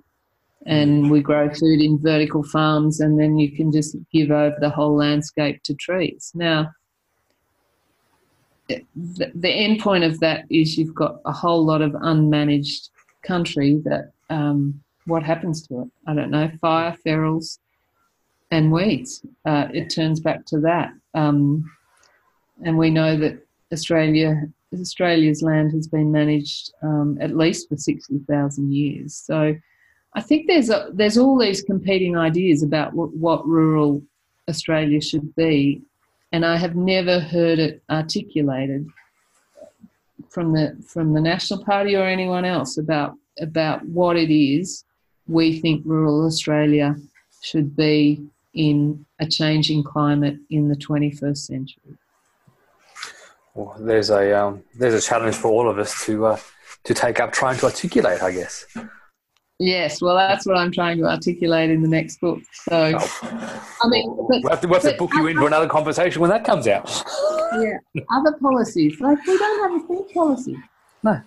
and 0.69 1.12
we 1.12 1.21
grow 1.21 1.49
food 1.49 1.82
in 1.82 1.97
vertical 1.99 2.43
farms 2.43 2.99
and 2.99 3.19
then 3.19 3.38
you 3.38 3.51
can 3.51 3.71
just 3.71 3.97
give 4.12 4.29
over 4.29 4.55
the 4.60 4.69
whole 4.69 4.95
landscape 4.95 5.62
to 5.63 5.73
trees. 5.73 6.32
Now, 6.36 6.71
the, 8.67 9.32
the 9.34 9.49
end 9.49 9.79
point 9.79 10.03
of 10.03 10.19
that 10.19 10.45
is 10.49 10.77
you've 10.77 10.93
got 10.93 11.21
a 11.25 11.32
whole 11.32 11.65
lot 11.65 11.82
of 11.82 11.91
unmanaged 11.93 12.89
country 13.23 13.82
that 13.86 14.12
um, 14.29 14.79
what 15.05 15.23
happens 15.23 15.67
to 15.67 15.82
it? 15.82 15.88
I 16.05 16.13
don't 16.13 16.29
know. 16.29 16.51
Fire, 16.62 16.95
ferals, 17.03 17.58
and 18.51 18.71
weeds. 18.71 19.25
Uh, 19.45 19.67
it 19.73 19.89
turns 19.89 20.19
back 20.19 20.45
to 20.45 20.60
that. 20.60 20.91
Um, 21.15 21.69
and 22.63 22.77
we 22.77 22.89
know 22.89 23.17
that 23.17 23.43
Australia, 23.73 24.43
Australia's 24.79 25.41
land 25.41 25.71
has 25.71 25.88
been 25.88 26.12
managed 26.12 26.73
um, 26.84 27.17
at 27.21 27.36
least 27.36 27.69
for 27.69 27.77
sixty 27.77 28.19
thousand 28.29 28.71
years. 28.71 29.15
So, 29.15 29.55
I 30.13 30.21
think 30.21 30.47
there's 30.47 30.69
a, 30.69 30.89
there's 30.91 31.17
all 31.17 31.37
these 31.37 31.61
competing 31.61 32.17
ideas 32.17 32.63
about 32.63 32.93
what, 32.93 33.15
what 33.15 33.47
rural 33.47 34.01
Australia 34.47 35.01
should 35.01 35.35
be, 35.35 35.81
and 36.31 36.45
I 36.45 36.57
have 36.57 36.75
never 36.75 37.19
heard 37.19 37.59
it 37.59 37.83
articulated 37.89 38.87
from 40.29 40.53
the 40.53 40.75
from 40.85 41.13
the 41.13 41.21
National 41.21 41.63
Party 41.63 41.95
or 41.95 42.05
anyone 42.05 42.45
else 42.45 42.77
about 42.77 43.15
about 43.39 43.85
what 43.85 44.17
it 44.17 44.33
is 44.33 44.83
we 45.29 45.59
think 45.59 45.83
rural 45.85 46.25
Australia 46.25 46.95
should 47.41 47.75
be 47.75 48.21
in 48.53 49.05
a 49.19 49.27
changing 49.27 49.83
climate 49.83 50.37
in 50.49 50.67
the 50.67 50.75
21st 50.75 51.37
century. 51.37 51.97
Well, 53.53 53.75
there's 53.79 54.09
a 54.09 54.37
um, 54.37 54.63
there's 54.75 54.93
a 54.93 55.01
challenge 55.01 55.35
for 55.35 55.49
all 55.49 55.69
of 55.69 55.77
us 55.79 56.05
to 56.05 56.25
uh, 56.27 56.39
to 56.83 56.93
take 56.93 57.19
up 57.19 57.31
trying 57.31 57.57
to 57.59 57.65
articulate, 57.65 58.21
I 58.21 58.31
guess. 58.31 58.65
Yes, 59.59 60.01
well, 60.01 60.15
that's 60.15 60.45
what 60.45 60.55
I'm 60.55 60.71
trying 60.71 60.97
to 60.99 61.05
articulate 61.05 61.69
in 61.69 61.81
the 61.81 61.87
next 61.87 62.21
book. 62.21 62.39
So, 62.53 62.93
oh. 62.97 63.77
I 63.83 63.87
mean, 63.89 64.15
but, 64.29 64.41
we'll 64.41 64.49
have 64.49 64.61
to, 64.61 64.67
we'll 64.67 64.79
have 64.79 64.91
to 64.91 64.97
book 64.97 65.13
you 65.13 65.27
in 65.27 65.37
for 65.37 65.47
another 65.47 65.67
conversation 65.67 66.21
when 66.21 66.29
that 66.29 66.45
comes 66.45 66.65
out. 66.67 66.89
Yeah, 67.59 67.77
other 68.11 68.37
policies 68.39 69.01
like 69.01 69.17
we 69.25 69.37
don't 69.37 69.71
have 69.71 69.83
a 69.83 69.87
food 69.87 70.13
policy. 70.13 70.57
No, 71.03 71.21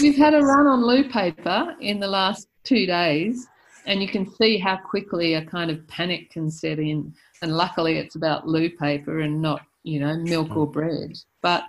We've 0.00 0.16
had 0.16 0.34
a 0.34 0.40
run 0.40 0.66
on 0.66 0.84
loo 0.84 1.08
paper 1.08 1.76
in 1.80 2.00
the 2.00 2.06
last 2.06 2.48
two 2.64 2.86
days, 2.86 3.46
and 3.86 4.00
you 4.00 4.08
can 4.08 4.30
see 4.30 4.56
how 4.56 4.76
quickly 4.76 5.34
a 5.34 5.44
kind 5.44 5.70
of 5.70 5.86
panic 5.88 6.30
can 6.30 6.50
set 6.50 6.78
in. 6.78 7.14
And 7.42 7.56
luckily, 7.56 7.98
it's 7.98 8.14
about 8.14 8.48
loo 8.48 8.70
paper 8.70 9.20
and 9.20 9.42
not, 9.42 9.60
you 9.82 10.00
know, 10.00 10.16
milk 10.16 10.56
or 10.56 10.66
hmm. 10.66 10.72
bread. 10.72 11.18
But 11.42 11.64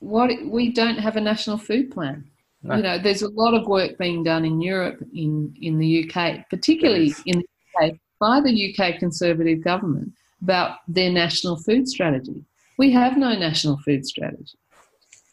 what 0.00 0.30
we 0.44 0.70
don't 0.70 0.98
have 0.98 1.16
a 1.16 1.20
national 1.20 1.58
food 1.58 1.90
plan. 1.90 2.24
No. 2.62 2.76
You 2.76 2.82
know, 2.82 2.98
there's 2.98 3.22
a 3.22 3.28
lot 3.28 3.54
of 3.54 3.66
work 3.66 3.96
being 3.98 4.24
done 4.24 4.44
in 4.44 4.60
Europe, 4.60 5.00
in 5.14 5.54
in 5.60 5.78
the 5.78 6.04
UK, 6.04 6.48
particularly 6.50 7.14
in 7.26 7.38
the 7.38 7.46
UK 7.86 7.92
by 8.18 8.40
the 8.40 8.74
UK 8.74 8.98
Conservative 8.98 9.62
government 9.62 10.12
about 10.42 10.78
their 10.88 11.10
national 11.10 11.56
food 11.56 11.88
strategy. 11.88 12.44
We 12.78 12.90
have 12.92 13.16
no 13.16 13.32
national 13.34 13.78
food 13.78 14.06
strategy. 14.06 14.58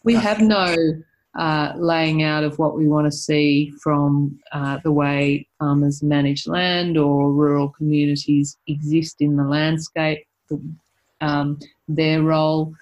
We 0.03 0.15
have 0.15 0.39
no 0.39 0.75
uh, 1.35 1.73
laying 1.75 2.23
out 2.23 2.43
of 2.43 2.57
what 2.59 2.77
we 2.77 2.87
want 2.87 3.05
to 3.05 3.11
see 3.11 3.71
from 3.83 4.39
uh, 4.51 4.79
the 4.83 4.91
way 4.91 5.47
farmers 5.59 6.01
manage 6.01 6.47
land 6.47 6.97
or 6.97 7.31
rural 7.33 7.69
communities 7.69 8.57
exist 8.67 9.17
in 9.19 9.35
the 9.35 9.43
landscape, 9.43 10.25
um, 11.21 11.59
their 11.87 12.21
role. 12.21 12.73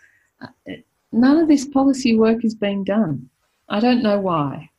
Uh, 0.42 0.74
none 1.12 1.38
of 1.38 1.48
this 1.48 1.66
policy 1.66 2.18
work 2.18 2.46
is 2.46 2.56
being 2.56 2.84
done. 2.84 3.30
I 3.74 3.80
don't 3.80 4.04
know 4.04 4.20
why. 4.20 4.70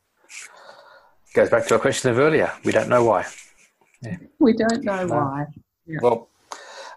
Goes 1.33 1.49
back 1.49 1.67
to 1.67 1.73
our 1.73 1.81
question 1.81 2.11
of 2.11 2.17
earlier. 2.17 2.49
We 2.63 2.71
don't 2.71 2.87
know 2.87 3.03
why. 3.03 3.25
Yeah. 4.01 4.15
We 4.39 4.53
don't 4.53 4.83
know 4.83 5.05
no. 5.05 5.15
why. 5.15 5.45
Yeah. 5.85 5.97
Well, 6.01 6.29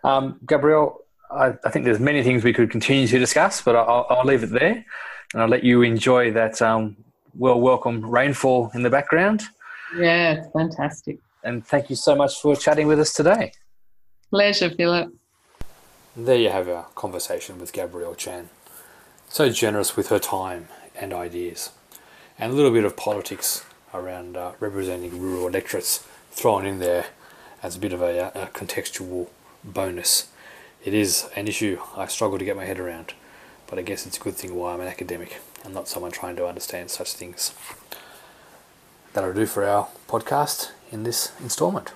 um, 0.05 0.39
Gabrielle, 0.47 1.01
I, 1.29 1.55
I, 1.65 1.71
think 1.71 1.85
there's 1.85 1.99
many 1.99 2.23
things 2.23 2.45
we 2.45 2.53
could 2.53 2.71
continue 2.71 3.09
to 3.09 3.19
discuss, 3.19 3.63
but 3.63 3.75
I'll, 3.75 4.07
I'll 4.11 4.25
leave 4.25 4.45
it 4.45 4.51
there 4.51 4.85
and 5.33 5.43
I'll 5.43 5.49
let 5.49 5.65
you 5.65 5.83
enjoy 5.83 6.31
that 6.33 6.63
um, 6.63 6.97
well 7.37 7.61
welcome 7.61 8.09
rainfall 8.09 8.71
in 8.75 8.83
the 8.85 8.91
background. 8.91 9.43
Yeah, 9.97 10.35
it's 10.35 10.53
fantastic. 10.53 11.19
And 11.43 11.67
thank 11.67 11.91
you 11.91 11.97
so 11.97 12.15
much 12.15 12.41
for 12.41 12.55
chatting 12.55 12.87
with 12.87 13.01
us 13.01 13.13
today. 13.13 13.53
Pleasure, 14.31 14.71
Philip. 14.71 15.13
There 16.17 16.39
you 16.39 16.51
have 16.51 16.69
our 16.69 16.85
conversation 16.95 17.59
with 17.59 17.73
Gabrielle 17.73 18.15
Chan. 18.15 18.51
So 19.29 19.51
generous 19.51 19.97
with 19.97 20.11
her 20.11 20.21
time 20.21 20.69
and 20.95 21.13
ideas, 21.13 21.71
and 22.39 22.53
a 22.53 22.55
little 22.55 22.71
bit 22.71 22.85
of 22.85 22.97
politics 22.97 23.65
around 23.93 24.37
uh, 24.37 24.53
representing 24.61 25.21
rural 25.21 25.47
electorates 25.47 26.07
thrown 26.31 26.67
in 26.67 26.79
there 26.79 27.07
as 27.63 27.77
a 27.77 27.79
bit 27.79 27.93
of 27.93 28.03
a, 28.03 28.31
a 28.35 28.47
contextual 28.53 29.29
bonus. 29.65 30.29
It 30.85 30.95
is 30.95 31.29
an 31.35 31.49
issue 31.49 31.81
I 31.97 32.07
struggle 32.07 32.39
to 32.39 32.45
get 32.45 32.57
my 32.57 32.65
head 32.65 32.79
around 32.79 33.15
but 33.69 33.79
I 33.79 33.83
guess 33.83 34.07
it's 34.07 34.17
a 34.17 34.21
good 34.21 34.35
thing 34.35 34.55
why 34.55 34.73
I'm 34.73 34.81
an 34.81 34.89
academic 34.89 35.41
and 35.65 35.75
not 35.75 35.89
someone 35.89 36.11
trying 36.11 36.37
to 36.37 36.47
understand 36.47 36.91
such 36.91 37.13
things. 37.13 37.55
That'll 39.13 39.35
do 39.35 39.47
for 39.47 39.65
our 39.65 39.89
podcast 40.09 40.71
in 40.91 41.05
this 41.05 41.33
instalment. 41.41 41.93